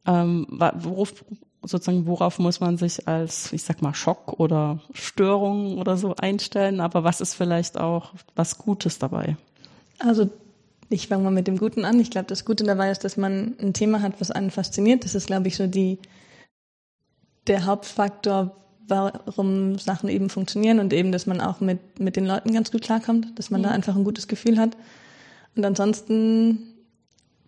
Ähm, 0.05 0.47
worauf, 0.49 1.25
sozusagen, 1.67 2.07
worauf 2.07 2.39
muss 2.39 2.59
man 2.59 2.77
sich 2.77 3.07
als, 3.07 3.51
ich 3.53 3.63
sag 3.63 3.81
mal, 3.81 3.93
Schock 3.93 4.39
oder 4.39 4.79
Störung 4.93 5.77
oder 5.77 5.97
so 5.97 6.15
einstellen, 6.15 6.79
aber 6.79 7.03
was 7.03 7.21
ist 7.21 7.35
vielleicht 7.35 7.77
auch 7.77 8.13
was 8.35 8.57
Gutes 8.57 8.99
dabei? 8.99 9.37
Also 9.99 10.29
ich 10.89 11.07
fange 11.07 11.23
mal 11.23 11.31
mit 11.31 11.47
dem 11.47 11.57
Guten 11.57 11.85
an. 11.85 11.99
Ich 11.99 12.11
glaube, 12.11 12.27
das 12.27 12.45
Gute 12.45 12.63
dabei 12.63 12.91
ist, 12.91 13.03
dass 13.03 13.17
man 13.17 13.55
ein 13.61 13.73
Thema 13.73 14.01
hat, 14.01 14.19
was 14.19 14.31
einen 14.31 14.51
fasziniert. 14.51 15.03
Das 15.03 15.15
ist, 15.15 15.27
glaube 15.27 15.47
ich, 15.47 15.57
so 15.57 15.67
die 15.67 15.99
der 17.47 17.65
Hauptfaktor, 17.65 18.55
warum 18.87 19.77
Sachen 19.79 20.09
eben 20.09 20.29
funktionieren 20.29 20.79
und 20.79 20.93
eben, 20.93 21.11
dass 21.11 21.25
man 21.25 21.41
auch 21.41 21.59
mit, 21.59 21.99
mit 21.99 22.15
den 22.15 22.25
Leuten 22.25 22.53
ganz 22.53 22.71
gut 22.71 22.81
klarkommt, 22.81 23.37
dass 23.37 23.49
man 23.49 23.61
mhm. 23.61 23.65
da 23.65 23.71
einfach 23.71 23.95
ein 23.95 24.03
gutes 24.03 24.27
Gefühl 24.27 24.57
hat. 24.57 24.77
Und 25.55 25.65
ansonsten, 25.65 26.73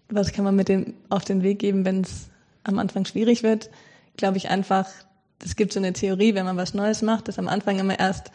was 0.10 0.34
kann 0.34 0.44
man 0.44 0.56
mit 0.56 0.68
dem 0.68 0.94
auf 1.10 1.24
den 1.24 1.44
Weg 1.44 1.60
geben, 1.60 1.86
wenn 1.86 2.02
es 2.02 2.30
am 2.64 2.80
Anfang 2.80 3.06
schwierig 3.06 3.44
wird? 3.44 3.70
Glaube 4.20 4.36
ich 4.36 4.50
einfach, 4.50 4.86
es 5.42 5.56
gibt 5.56 5.72
so 5.72 5.80
eine 5.80 5.94
Theorie, 5.94 6.36
wenn 6.36 6.46
man 6.46 6.58
was 6.58 6.74
Neues 6.74 7.02
macht, 7.02 7.30
dass 7.30 7.40
am 7.40 7.48
Anfang 7.48 7.80
immer 7.80 7.98
erst 7.98 8.32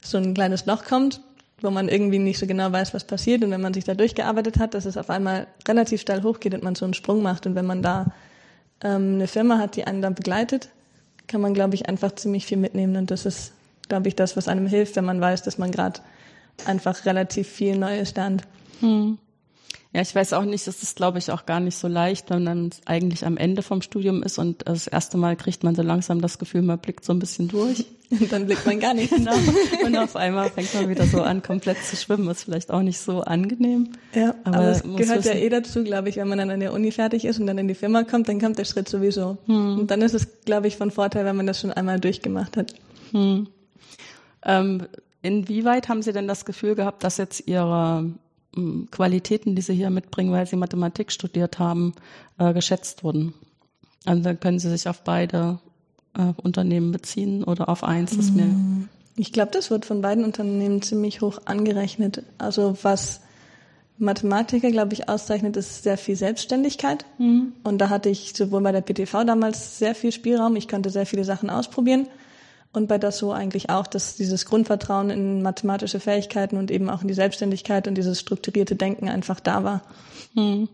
so 0.00 0.16
ein 0.16 0.32
kleines 0.32 0.64
Loch 0.64 0.84
kommt, 0.84 1.20
wo 1.60 1.70
man 1.70 1.88
irgendwie 1.88 2.20
nicht 2.20 2.38
so 2.38 2.46
genau 2.46 2.70
weiß, 2.70 2.94
was 2.94 3.02
passiert. 3.02 3.42
Und 3.42 3.50
wenn 3.50 3.60
man 3.60 3.74
sich 3.74 3.82
da 3.82 3.94
durchgearbeitet 3.94 4.60
hat, 4.60 4.74
dass 4.74 4.84
es 4.84 4.96
auf 4.96 5.10
einmal 5.10 5.48
relativ 5.66 6.00
steil 6.00 6.22
hochgeht 6.22 6.54
und 6.54 6.62
man 6.62 6.76
so 6.76 6.84
einen 6.84 6.94
Sprung 6.94 7.20
macht. 7.20 7.46
Und 7.46 7.56
wenn 7.56 7.66
man 7.66 7.82
da 7.82 8.12
ähm, 8.80 9.14
eine 9.14 9.26
Firma 9.26 9.58
hat, 9.58 9.74
die 9.74 9.88
einen 9.88 10.02
dann 10.02 10.14
begleitet, 10.14 10.68
kann 11.26 11.40
man, 11.40 11.52
glaube 11.52 11.74
ich, 11.74 11.88
einfach 11.88 12.14
ziemlich 12.14 12.46
viel 12.46 12.58
mitnehmen. 12.58 12.94
Und 12.94 13.10
das 13.10 13.26
ist, 13.26 13.52
glaube 13.88 14.06
ich, 14.06 14.14
das, 14.14 14.36
was 14.36 14.46
einem 14.46 14.68
hilft, 14.68 14.94
wenn 14.94 15.04
man 15.04 15.20
weiß, 15.20 15.42
dass 15.42 15.58
man 15.58 15.72
gerade 15.72 16.00
einfach 16.64 17.06
relativ 17.06 17.48
viel 17.48 17.76
Neues 17.76 18.14
lernt. 18.14 18.44
Hm. 18.78 19.18
Ja, 19.94 20.02
ich 20.02 20.14
weiß 20.14 20.34
auch 20.34 20.44
nicht, 20.44 20.66
das 20.66 20.82
ist, 20.82 20.96
glaube 20.96 21.18
ich, 21.18 21.30
auch 21.30 21.46
gar 21.46 21.60
nicht 21.60 21.76
so 21.76 21.88
leicht, 21.88 22.28
wenn 22.28 22.44
man 22.44 22.70
eigentlich 22.84 23.24
am 23.24 23.38
Ende 23.38 23.62
vom 23.62 23.80
Studium 23.80 24.22
ist 24.22 24.38
und 24.38 24.68
das 24.68 24.86
erste 24.86 25.16
Mal 25.16 25.34
kriegt 25.34 25.64
man 25.64 25.74
so 25.74 25.82
langsam 25.82 26.20
das 26.20 26.38
Gefühl, 26.38 26.60
man 26.60 26.78
blickt 26.78 27.06
so 27.06 27.14
ein 27.14 27.18
bisschen 27.18 27.48
durch. 27.48 27.86
Und 28.10 28.30
dann 28.32 28.46
blickt 28.46 28.66
man 28.66 28.80
gar 28.80 28.92
nicht. 28.92 29.10
genau. 29.10 29.34
Und 29.84 29.96
auf 29.96 30.14
einmal 30.14 30.50
fängt 30.50 30.74
man 30.74 30.90
wieder 30.90 31.06
so 31.06 31.22
an, 31.22 31.42
komplett 31.42 31.82
zu 31.82 31.96
schwimmen. 31.96 32.28
Ist 32.28 32.44
vielleicht 32.44 32.70
auch 32.70 32.82
nicht 32.82 32.98
so 32.98 33.22
angenehm. 33.22 33.92
Ja, 34.14 34.34
aber, 34.44 34.56
aber 34.58 34.68
es 34.68 34.82
gehört 34.82 35.24
wissen. 35.24 35.36
ja 35.36 35.42
eh 35.42 35.48
dazu, 35.48 35.84
glaube 35.84 36.10
ich, 36.10 36.16
wenn 36.16 36.28
man 36.28 36.38
dann 36.38 36.50
an 36.50 36.60
der 36.60 36.74
Uni 36.74 36.90
fertig 36.90 37.24
ist 37.24 37.40
und 37.40 37.46
dann 37.46 37.56
in 37.56 37.68
die 37.68 37.74
Firma 37.74 38.04
kommt, 38.04 38.28
dann 38.28 38.40
kommt 38.40 38.58
der 38.58 38.64
Schritt 38.66 38.88
sowieso. 38.88 39.38
Hm. 39.46 39.80
Und 39.80 39.90
dann 39.90 40.02
ist 40.02 40.14
es, 40.14 40.44
glaube 40.44 40.68
ich, 40.68 40.76
von 40.76 40.90
Vorteil, 40.90 41.24
wenn 41.24 41.36
man 41.36 41.46
das 41.46 41.60
schon 41.60 41.72
einmal 41.72 41.98
durchgemacht 41.98 42.58
hat. 42.58 42.74
Hm. 43.12 43.48
Ähm, 44.44 44.86
inwieweit 45.22 45.88
haben 45.88 46.02
Sie 46.02 46.12
denn 46.12 46.28
das 46.28 46.44
Gefühl 46.44 46.74
gehabt, 46.74 47.04
dass 47.04 47.16
jetzt 47.16 47.46
Ihre 47.46 48.10
Qualitäten, 48.90 49.54
die 49.54 49.62
sie 49.62 49.74
hier 49.74 49.90
mitbringen, 49.90 50.32
weil 50.32 50.46
sie 50.46 50.56
Mathematik 50.56 51.12
studiert 51.12 51.58
haben, 51.58 51.94
äh, 52.38 52.52
geschätzt 52.52 53.04
wurden. 53.04 53.34
Also 54.04 54.22
dann 54.22 54.40
können 54.40 54.58
sie 54.58 54.70
sich 54.70 54.88
auf 54.88 55.02
beide 55.02 55.58
äh, 56.16 56.32
Unternehmen 56.42 56.92
beziehen 56.92 57.44
oder 57.44 57.68
auf 57.68 57.84
eins, 57.84 58.12
ist 58.14 58.34
mir. 58.34 58.46
Mm. 58.46 58.88
Ich 59.16 59.32
glaube, 59.32 59.50
das 59.52 59.70
wird 59.70 59.84
von 59.84 60.00
beiden 60.00 60.24
Unternehmen 60.24 60.80
ziemlich 60.80 61.20
hoch 61.20 61.40
angerechnet. 61.44 62.22
Also 62.38 62.76
was 62.82 63.20
Mathematiker, 63.98 64.70
glaube 64.70 64.94
ich, 64.94 65.08
auszeichnet, 65.08 65.56
ist 65.56 65.82
sehr 65.82 65.98
viel 65.98 66.14
Selbstständigkeit. 66.14 67.04
Mhm. 67.18 67.52
Und 67.64 67.78
da 67.78 67.88
hatte 67.88 68.08
ich 68.08 68.32
sowohl 68.36 68.62
bei 68.62 68.72
der 68.72 68.80
PTV 68.80 69.24
damals 69.24 69.78
sehr 69.78 69.94
viel 69.94 70.12
Spielraum. 70.12 70.54
Ich 70.54 70.68
konnte 70.68 70.90
sehr 70.90 71.06
viele 71.06 71.24
Sachen 71.24 71.50
ausprobieren. 71.50 72.06
Und 72.72 72.86
bei 72.86 72.98
das 72.98 73.18
so 73.18 73.32
eigentlich 73.32 73.70
auch, 73.70 73.86
dass 73.86 74.16
dieses 74.16 74.44
Grundvertrauen 74.44 75.10
in 75.10 75.42
mathematische 75.42 76.00
Fähigkeiten 76.00 76.56
und 76.56 76.70
eben 76.70 76.90
auch 76.90 77.02
in 77.02 77.08
die 77.08 77.14
Selbstständigkeit 77.14 77.88
und 77.88 77.94
dieses 77.94 78.20
strukturierte 78.20 78.76
Denken 78.76 79.08
einfach 79.08 79.40
da 79.40 79.64
war. 79.64 79.82
Hm. 80.34 80.68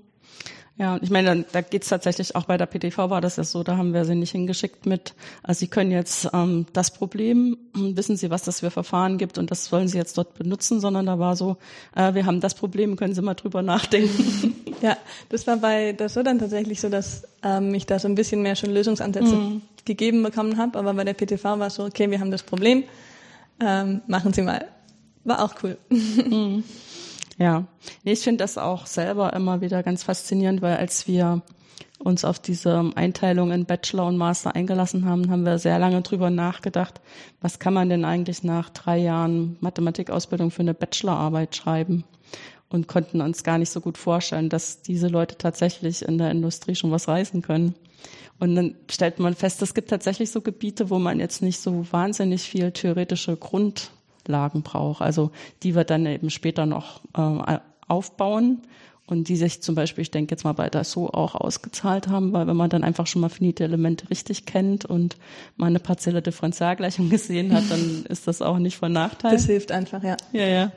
Ja, 0.76 0.98
ich 1.00 1.10
meine, 1.10 1.44
da 1.52 1.60
geht's 1.60 1.88
tatsächlich 1.88 2.34
auch 2.34 2.46
bei 2.46 2.56
der 2.56 2.66
PTV 2.66 3.08
war 3.08 3.20
das 3.20 3.36
ja 3.36 3.44
so, 3.44 3.62
da 3.62 3.76
haben 3.76 3.94
wir 3.94 4.04
sie 4.04 4.16
nicht 4.16 4.32
hingeschickt 4.32 4.86
mit, 4.86 5.14
also 5.44 5.60
Sie 5.60 5.68
können 5.68 5.92
jetzt 5.92 6.28
ähm, 6.32 6.66
das 6.72 6.90
Problem, 6.92 7.56
wissen 7.74 8.16
Sie, 8.16 8.28
was 8.28 8.42
das 8.42 8.58
für 8.58 8.72
Verfahren 8.72 9.16
gibt 9.16 9.38
und 9.38 9.52
das 9.52 9.66
sollen 9.66 9.86
Sie 9.86 9.98
jetzt 9.98 10.18
dort 10.18 10.34
benutzen, 10.34 10.80
sondern 10.80 11.06
da 11.06 11.20
war 11.20 11.36
so, 11.36 11.58
äh, 11.94 12.14
wir 12.14 12.26
haben 12.26 12.40
das 12.40 12.54
Problem, 12.54 12.96
können 12.96 13.14
Sie 13.14 13.22
mal 13.22 13.34
drüber 13.34 13.62
nachdenken. 13.62 14.56
Ja, 14.82 14.98
das 15.30 15.46
war 15.46 15.56
bei 15.56 15.92
das 15.92 16.12
so 16.12 16.22
dann 16.22 16.38
tatsächlich 16.38 16.78
so, 16.78 16.90
dass 16.90 17.22
ähm, 17.42 17.72
ich 17.72 17.86
da 17.86 17.98
so 17.98 18.06
ein 18.06 18.16
bisschen 18.16 18.42
mehr 18.42 18.54
schon 18.54 18.70
Lösungsansätze 18.70 19.34
mhm. 19.34 19.62
gegeben 19.86 20.22
bekommen 20.22 20.58
habe, 20.58 20.78
aber 20.78 20.92
bei 20.92 21.04
der 21.04 21.14
PTV 21.14 21.42
war 21.42 21.68
es 21.68 21.76
so, 21.76 21.84
okay, 21.84 22.10
wir 22.10 22.20
haben 22.20 22.30
das 22.30 22.42
Problem, 22.42 22.84
ähm, 23.60 24.02
machen 24.08 24.34
Sie 24.34 24.42
mal. 24.42 24.66
War 25.22 25.42
auch 25.42 25.54
cool. 25.62 25.78
Mhm. 25.88 26.64
Ja, 27.38 27.66
ich 28.04 28.20
finde 28.20 28.44
das 28.44 28.58
auch 28.58 28.86
selber 28.86 29.32
immer 29.32 29.60
wieder 29.60 29.82
ganz 29.82 30.04
faszinierend, 30.04 30.62
weil 30.62 30.76
als 30.76 31.08
wir 31.08 31.42
uns 31.98 32.24
auf 32.24 32.38
diese 32.38 32.92
Einteilung 32.94 33.50
in 33.50 33.64
Bachelor 33.64 34.06
und 34.06 34.16
Master 34.16 34.54
eingelassen 34.54 35.04
haben, 35.04 35.30
haben 35.30 35.44
wir 35.44 35.58
sehr 35.58 35.78
lange 35.78 36.02
drüber 36.02 36.30
nachgedacht, 36.30 37.00
was 37.40 37.58
kann 37.58 37.74
man 37.74 37.88
denn 37.88 38.04
eigentlich 38.04 38.42
nach 38.42 38.70
drei 38.70 38.98
Jahren 38.98 39.56
Mathematikausbildung 39.60 40.50
für 40.50 40.60
eine 40.60 40.74
Bachelorarbeit 40.74 41.56
schreiben 41.56 42.04
und 42.68 42.88
konnten 42.88 43.20
uns 43.20 43.42
gar 43.42 43.58
nicht 43.58 43.70
so 43.70 43.80
gut 43.80 43.98
vorstellen, 43.98 44.48
dass 44.48 44.82
diese 44.82 45.08
Leute 45.08 45.38
tatsächlich 45.38 46.02
in 46.02 46.18
der 46.18 46.30
Industrie 46.30 46.74
schon 46.74 46.90
was 46.90 47.08
reißen 47.08 47.42
können. 47.42 47.74
Und 48.40 48.56
dann 48.56 48.74
stellt 48.90 49.20
man 49.20 49.34
fest, 49.34 49.62
es 49.62 49.74
gibt 49.74 49.90
tatsächlich 49.90 50.30
so 50.30 50.40
Gebiete, 50.40 50.90
wo 50.90 50.98
man 50.98 51.20
jetzt 51.20 51.40
nicht 51.40 51.60
so 51.60 51.86
wahnsinnig 51.90 52.42
viel 52.42 52.72
theoretische 52.72 53.36
Grund 53.36 53.90
Lagen 54.28 54.62
braucht. 54.62 55.02
Also 55.02 55.30
die 55.62 55.74
wird 55.74 55.90
dann 55.90 56.06
eben 56.06 56.30
später 56.30 56.66
noch 56.66 57.00
äh, 57.16 57.58
aufbauen 57.88 58.62
und 59.06 59.28
die 59.28 59.36
sich 59.36 59.62
zum 59.62 59.74
Beispiel, 59.74 60.02
ich 60.02 60.10
denke 60.10 60.32
jetzt 60.32 60.44
mal 60.44 60.52
bei 60.52 60.70
der 60.70 60.84
so 60.84 61.10
auch 61.10 61.34
ausgezahlt 61.34 62.08
haben, 62.08 62.32
weil 62.32 62.46
wenn 62.46 62.56
man 62.56 62.70
dann 62.70 62.84
einfach 62.84 63.06
schon 63.06 63.20
mal 63.20 63.28
finite 63.28 63.64
Elemente 63.64 64.08
richtig 64.08 64.46
kennt 64.46 64.84
und 64.86 65.16
mal 65.56 65.66
eine 65.66 65.80
partielle 65.80 66.22
Differentialgleichung 66.22 67.08
gesehen 67.10 67.52
hat, 67.52 67.64
dann 67.70 68.04
ist 68.08 68.26
das 68.26 68.40
auch 68.40 68.58
nicht 68.58 68.78
von 68.78 68.92
Nachteil. 68.92 69.32
Das 69.32 69.44
hilft 69.44 69.72
einfach, 69.72 70.02
ja. 70.02 70.16
Ja, 70.32 70.46
ja. 70.46 70.72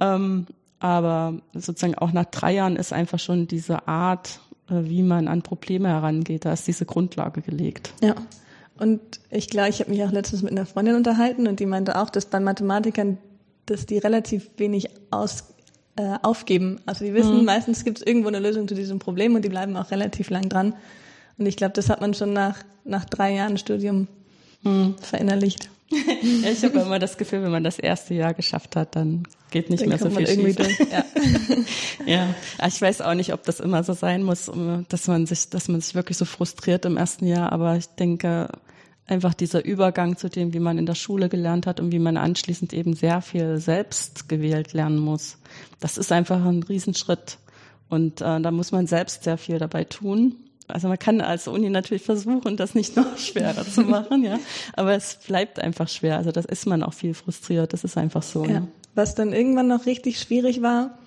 Ähm, 0.00 0.46
aber 0.78 1.34
sozusagen 1.54 1.94
auch 1.94 2.12
nach 2.12 2.26
drei 2.26 2.54
Jahren 2.54 2.76
ist 2.76 2.92
einfach 2.92 3.18
schon 3.18 3.46
diese 3.46 3.88
Art, 3.88 4.40
äh, 4.68 4.84
wie 4.84 5.02
man 5.02 5.28
an 5.28 5.40
Probleme 5.40 5.88
herangeht, 5.88 6.44
da 6.44 6.52
ist 6.52 6.66
diese 6.66 6.84
Grundlage 6.84 7.40
gelegt. 7.40 7.94
Ja. 8.02 8.14
Und 8.78 9.00
ich 9.30 9.48
glaube, 9.48 9.68
ich 9.68 9.80
habe 9.80 9.90
mich 9.90 10.02
auch 10.02 10.10
letztens 10.10 10.42
mit 10.42 10.52
einer 10.52 10.66
Freundin 10.66 10.96
unterhalten 10.96 11.46
und 11.46 11.60
die 11.60 11.66
meinte 11.66 12.00
auch, 12.00 12.10
dass 12.10 12.26
bei 12.26 12.40
Mathematikern, 12.40 13.18
dass 13.66 13.86
die 13.86 13.98
relativ 13.98 14.50
wenig 14.56 14.88
aus, 15.10 15.44
äh, 15.96 16.16
aufgeben. 16.22 16.80
Also 16.86 17.04
die 17.04 17.14
wissen, 17.14 17.38
mhm. 17.38 17.44
meistens 17.44 17.84
gibt 17.84 17.98
es 17.98 18.06
irgendwo 18.06 18.28
eine 18.28 18.40
Lösung 18.40 18.66
zu 18.66 18.74
diesem 18.74 18.98
Problem 18.98 19.34
und 19.34 19.44
die 19.44 19.48
bleiben 19.48 19.76
auch 19.76 19.90
relativ 19.90 20.30
lang 20.30 20.48
dran. 20.48 20.74
Und 21.38 21.46
ich 21.46 21.56
glaube, 21.56 21.72
das 21.74 21.88
hat 21.88 22.00
man 22.00 22.14
schon 22.14 22.32
nach, 22.32 22.64
nach 22.84 23.04
drei 23.04 23.34
Jahren 23.34 23.58
Studium 23.58 24.08
mhm. 24.62 24.96
verinnerlicht. 25.00 25.70
Ja, 26.42 26.50
ich 26.50 26.64
habe 26.64 26.80
immer 26.80 26.98
das 26.98 27.16
Gefühl, 27.16 27.42
wenn 27.42 27.50
man 27.50 27.64
das 27.64 27.78
erste 27.78 28.14
Jahr 28.14 28.34
geschafft 28.34 28.76
hat, 28.76 28.96
dann 28.96 29.24
geht 29.50 29.70
nicht 29.70 29.82
dann 29.82 29.88
mehr 29.90 29.98
so 29.98 30.10
viel 30.10 30.26
schief. 30.26 30.58
Ja. 30.90 31.04
ja, 32.06 32.34
ich 32.66 32.80
weiß 32.80 33.00
auch 33.00 33.14
nicht, 33.14 33.32
ob 33.32 33.44
das 33.44 33.60
immer 33.60 33.84
so 33.84 33.92
sein 33.92 34.22
muss, 34.22 34.50
dass 34.88 35.06
man 35.06 35.26
sich, 35.26 35.50
dass 35.50 35.68
man 35.68 35.80
sich 35.80 35.94
wirklich 35.94 36.18
so 36.18 36.24
frustriert 36.24 36.84
im 36.84 36.96
ersten 36.96 37.26
Jahr. 37.26 37.52
Aber 37.52 37.76
ich 37.76 37.86
denke, 37.86 38.48
einfach 39.06 39.34
dieser 39.34 39.64
Übergang 39.64 40.16
zu 40.16 40.28
dem, 40.28 40.52
wie 40.54 40.60
man 40.60 40.78
in 40.78 40.86
der 40.86 40.94
Schule 40.94 41.28
gelernt 41.28 41.66
hat 41.66 41.80
und 41.80 41.92
wie 41.92 41.98
man 41.98 42.16
anschließend 42.16 42.72
eben 42.72 42.94
sehr 42.94 43.20
viel 43.20 43.58
selbst 43.58 44.28
gewählt 44.28 44.72
lernen 44.72 44.98
muss. 44.98 45.38
Das 45.80 45.98
ist 45.98 46.12
einfach 46.12 46.44
ein 46.44 46.62
Riesenschritt. 46.62 47.38
Und 47.88 48.20
äh, 48.20 48.40
da 48.40 48.50
muss 48.50 48.72
man 48.72 48.86
selbst 48.86 49.24
sehr 49.24 49.38
viel 49.38 49.58
dabei 49.58 49.84
tun. 49.84 50.36
Also 50.66 50.88
man 50.88 50.98
kann 50.98 51.20
als 51.20 51.46
Uni 51.46 51.68
natürlich 51.68 52.02
versuchen, 52.02 52.56
das 52.56 52.74
nicht 52.74 52.96
noch 52.96 53.18
schwerer 53.18 53.64
zu 53.64 53.82
machen, 53.82 54.24
ja. 54.24 54.38
Aber 54.74 54.94
es 54.94 55.18
bleibt 55.26 55.58
einfach 55.58 55.88
schwer. 55.88 56.16
Also 56.16 56.32
das 56.32 56.44
ist 56.44 56.66
man 56.66 56.82
auch 56.82 56.94
viel 56.94 57.14
frustriert. 57.14 57.72
Das 57.72 57.84
ist 57.84 57.98
einfach 57.98 58.22
so. 58.22 58.44
Ja. 58.44 58.60
Ne? 58.60 58.68
Was 58.94 59.14
dann 59.14 59.32
irgendwann 59.32 59.68
noch 59.68 59.86
richtig 59.86 60.18
schwierig 60.18 60.62
war, 60.62 60.98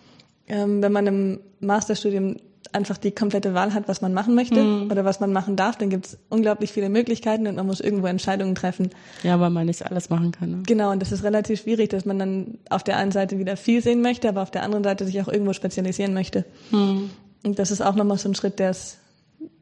ähm, 0.47 0.81
wenn 0.81 0.91
man 0.91 1.07
im 1.07 1.39
Masterstudium 1.59 2.37
einfach 2.73 2.97
die 2.97 3.11
komplette 3.11 3.53
Wahl 3.53 3.73
hat, 3.73 3.87
was 3.87 4.01
man 4.01 4.13
machen 4.13 4.35
möchte 4.35 4.61
mhm. 4.61 4.91
oder 4.91 5.05
was 5.05 5.19
man 5.19 5.31
machen 5.31 5.55
darf, 5.55 5.77
dann 5.77 5.89
gibt 5.89 6.07
es 6.07 6.17
unglaublich 6.29 6.71
viele 6.71 6.89
Möglichkeiten 6.89 7.47
und 7.47 7.55
man 7.55 7.65
muss 7.65 7.79
irgendwo 7.79 8.07
Entscheidungen 8.07 8.55
treffen. 8.55 8.89
Ja, 9.23 9.39
weil 9.39 9.49
man 9.49 9.65
nicht 9.65 9.85
alles 9.85 10.09
machen 10.09 10.31
kann. 10.31 10.51
Ne? 10.51 10.63
Genau, 10.65 10.91
und 10.91 11.01
das 11.01 11.11
ist 11.11 11.23
relativ 11.23 11.61
schwierig, 11.61 11.89
dass 11.89 12.05
man 12.05 12.19
dann 12.19 12.57
auf 12.69 12.83
der 12.83 12.97
einen 12.97 13.11
Seite 13.11 13.39
wieder 13.39 13.57
viel 13.57 13.81
sehen 13.81 14.01
möchte, 14.01 14.29
aber 14.29 14.41
auf 14.41 14.51
der 14.51 14.63
anderen 14.63 14.83
Seite 14.83 15.05
sich 15.05 15.21
auch 15.21 15.27
irgendwo 15.27 15.53
spezialisieren 15.53 16.13
möchte. 16.13 16.45
Mhm. 16.71 17.09
Und 17.43 17.59
das 17.59 17.71
ist 17.71 17.81
auch 17.81 17.95
nochmal 17.95 18.17
so 18.17 18.29
ein 18.29 18.35
Schritt, 18.35 18.59
der 18.59 18.71
es 18.71 18.97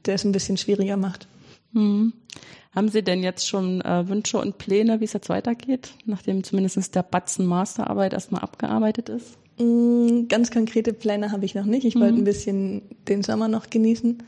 der 0.06 0.16
es 0.16 0.24
ein 0.24 0.32
bisschen 0.32 0.58
schwieriger 0.58 0.98
macht. 0.98 1.28
Mhm. 1.72 2.14
Haben 2.74 2.90
Sie 2.90 3.04
denn 3.04 3.24
jetzt 3.24 3.48
schon 3.48 3.82
äh, 3.82 4.08
Wünsche 4.10 4.38
und 4.38 4.58
Pläne, 4.58 5.00
wie 5.00 5.06
es 5.06 5.14
jetzt 5.14 5.30
weitergeht, 5.30 5.94
nachdem 6.06 6.44
zumindest 6.44 6.94
der 6.94 7.04
Batzen 7.04 7.46
Masterarbeit 7.46 8.14
erstmal 8.14 8.42
abgearbeitet 8.42 9.08
ist? 9.08 9.38
Mm, 9.58 10.28
ganz 10.28 10.52
konkrete 10.52 10.92
Pläne 10.92 11.32
habe 11.32 11.46
ich 11.46 11.56
noch 11.56 11.66
nicht. 11.66 11.86
Ich 11.86 11.96
mhm. 11.96 12.02
wollte 12.02 12.18
ein 12.18 12.24
bisschen 12.26 12.82
den 13.08 13.24
Sommer 13.24 13.48
noch 13.48 13.70
genießen. 13.70 14.22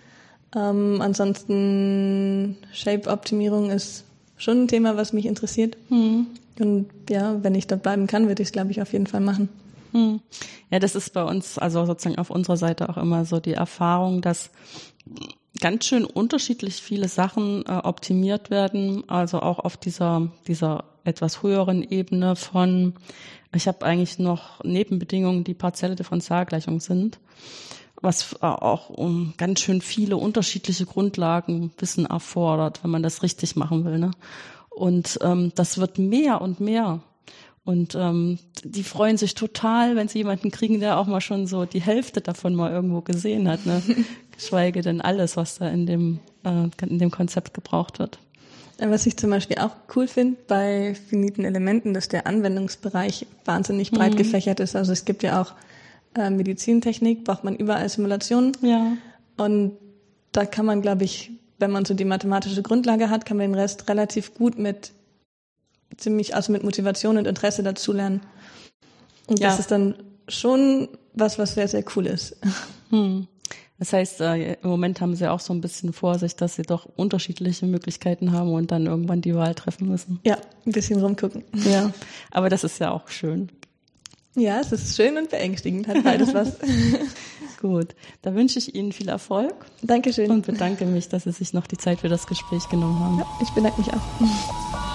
Ähm, 0.56 1.02
ansonsten 1.02 2.56
Shape-Optimierung 2.72 3.70
ist 3.70 4.06
schon 4.38 4.64
ein 4.64 4.68
Thema, 4.70 4.96
was 4.96 5.12
mich 5.12 5.26
interessiert. 5.26 5.76
Mhm. 5.90 6.28
Und 6.60 6.88
ja, 7.10 7.44
wenn 7.44 7.54
ich 7.54 7.68
da 7.68 7.76
bleiben 7.76 8.08
kann, 8.08 8.28
würde 8.28 8.42
ich 8.42 8.48
es, 8.48 8.54
glaube 8.54 8.72
ich, 8.72 8.82
auf 8.82 8.94
jeden 8.94 9.08
Fall 9.08 9.22
machen. 9.22 9.50
Mhm. 9.94 10.22
Ja, 10.70 10.80
das 10.80 10.96
ist 10.96 11.14
bei 11.14 11.24
uns, 11.24 11.58
also 11.58 11.86
sozusagen 11.86 12.18
auf 12.18 12.30
unserer 12.30 12.58
Seite 12.58 12.90
auch 12.90 12.98
immer 12.98 13.26
so 13.26 13.40
die 13.40 13.54
Erfahrung, 13.54 14.22
dass 14.22 14.52
ganz 15.60 15.86
schön 15.86 16.06
unterschiedlich 16.06 16.76
viele 16.76 17.08
Sachen 17.08 17.66
äh, 17.66 17.72
optimiert 17.72 18.50
werden, 18.50 19.08
also 19.10 19.42
auch 19.42 19.60
auf 19.60 19.78
dieser, 19.78 20.32
dieser 20.48 20.86
etwas 21.04 21.42
höheren 21.44 21.84
Ebene 21.84 22.36
von, 22.36 22.94
ich 23.54 23.68
habe 23.68 23.86
eigentlich 23.86 24.20
noch 24.20 24.64
Nebenbedingungen, 24.64 25.44
die 25.44 25.54
partielle 25.54 25.96
Differentialgleichung 25.96 26.80
sind, 26.80 27.20
was 28.02 28.34
äh, 28.34 28.46
auch 28.46 28.90
um 28.90 29.34
ganz 29.38 29.62
schön 29.62 29.82
viele 29.82 30.18
unterschiedliche 30.18 30.86
Grundlagenwissen 30.86 32.06
erfordert, 32.06 32.84
wenn 32.84 32.92
man 32.92 33.04
das 33.04 33.24
richtig 33.24 33.56
machen 33.56 33.86
will. 33.86 34.00
Ne? 34.00 34.12
Und 34.70 35.18
ähm, 35.22 35.52
das 35.56 35.78
wird 35.80 35.98
mehr 35.98 36.42
und 36.42 36.60
mehr. 36.60 37.02
Und 37.68 37.96
ähm, 37.96 38.40
die 38.64 38.82
freuen 38.82 39.18
sich 39.18 39.36
total, 39.36 39.98
wenn 39.98 40.08
sie 40.08 40.20
jemanden 40.20 40.52
kriegen, 40.52 40.80
der 40.80 40.98
auch 40.98 41.06
mal 41.06 41.20
schon 41.20 41.48
so 41.48 41.66
die 41.66 41.82
Hälfte 41.82 42.22
davon 42.22 42.56
mal 42.56 42.72
irgendwo 42.72 43.02
gesehen 43.02 43.50
hat. 43.50 43.66
Ne? 43.66 43.82
Geschweige 44.32 44.82
denn 44.82 45.02
alles, 45.02 45.36
was 45.36 45.58
da 45.58 45.68
in 45.68 45.86
dem, 45.86 46.20
äh, 46.46 46.70
in 46.86 46.98
dem 46.98 47.12
Konzept 47.12 47.54
gebraucht 47.54 48.00
wird. 48.00 48.20
Was 48.80 49.06
ich 49.06 49.18
zum 49.18 49.32
Beispiel 49.32 49.58
auch 49.58 49.72
cool 49.98 50.08
finde 50.08 50.38
bei 50.48 50.96
finiten 51.10 51.44
Elementen, 51.44 51.94
dass 51.94 52.08
der 52.08 52.26
Anwendungsbereich 52.26 53.28
wahnsinnig 53.44 53.92
breit 53.92 54.14
mhm. 54.14 54.18
gefächert 54.18 54.62
ist. 54.62 54.78
Also 54.78 54.94
es 54.94 55.04
gibt 55.04 55.22
ja 55.22 55.42
auch 55.42 55.54
äh, 56.16 56.30
Medizintechnik, 56.30 57.26
braucht 57.26 57.44
man 57.44 57.58
überall 57.58 57.90
Simulationen. 57.90 58.56
Ja. 58.62 58.94
Und 59.36 59.74
da 60.32 60.46
kann 60.46 60.66
man, 60.66 60.82
glaube 60.82 61.04
ich, 61.04 61.32
wenn 61.60 61.72
man 61.72 61.84
so 61.84 61.94
die 61.94 62.06
mathematische 62.06 62.62
Grundlage 62.62 63.10
hat, 63.10 63.26
kann 63.26 63.36
man 63.36 63.52
den 63.52 63.60
Rest 63.60 63.90
relativ 63.90 64.36
gut 64.36 64.58
mit 64.58 64.94
ziemlich, 65.96 66.36
also 66.36 66.52
mit 66.52 66.64
Motivation 66.64 67.18
und 67.18 67.28
Interesse 67.28 67.64
dazulernen. 67.64 68.22
Und 69.28 69.40
ja. 69.40 69.50
das 69.50 69.60
ist 69.60 69.72
dann 69.72 69.96
schon 70.28 70.90
was, 71.14 71.40
was 71.40 71.54
sehr, 71.54 71.68
sehr 71.68 71.84
cool 71.96 72.08
ist. 72.08 72.38
Hm. 72.90 73.28
Das 73.80 73.92
heißt, 73.92 74.22
äh, 74.22 74.54
im 74.54 74.70
Moment 74.70 75.02
haben 75.02 75.14
sie 75.14 75.30
auch 75.30 75.42
so 75.42 75.54
ein 75.54 75.60
bisschen 75.60 75.92
Vorsicht, 75.92 76.40
dass 76.40 76.56
sie 76.56 76.62
doch 76.62 76.88
unterschiedliche 76.96 77.66
Möglichkeiten 77.66 78.32
haben 78.32 78.54
und 78.54 78.72
dann 78.72 78.86
irgendwann 78.86 79.20
die 79.20 79.36
Wahl 79.36 79.54
treffen 79.56 79.90
müssen. 79.90 80.22
Ja, 80.24 80.38
ein 80.66 80.72
bisschen 80.72 81.02
rumgucken. 81.02 81.44
Ja, 81.54 81.92
aber 82.32 82.48
das 82.50 82.64
ist 82.64 82.80
ja 82.80 82.92
auch 82.92 83.10
schön. 83.10 83.52
Ja, 84.36 84.60
es 84.62 84.72
ist 84.72 84.96
schön 84.96 85.18
und 85.18 85.30
beängstigend, 85.30 85.88
hat 85.88 86.04
beides 86.04 86.34
was. 86.34 86.58
Gut, 87.62 87.96
da 88.22 88.36
wünsche 88.36 88.60
ich 88.60 88.74
Ihnen 88.76 88.92
viel 88.92 89.10
Erfolg. 89.10 89.54
Dankeschön. 89.82 90.30
Und 90.30 90.46
bedanke 90.46 90.86
mich, 90.86 91.10
dass 91.10 91.24
Sie 91.24 91.32
sich 91.32 91.54
noch 91.54 91.68
die 91.68 91.78
Zeit 91.78 92.00
für 92.02 92.10
das 92.10 92.26
Gespräch 92.28 92.70
genommen 92.70 93.00
haben. 93.00 93.18
Ja, 93.20 93.26
ich 93.42 93.50
bedanke 93.50 93.82
mich 93.82 93.92
auch. 93.92 94.87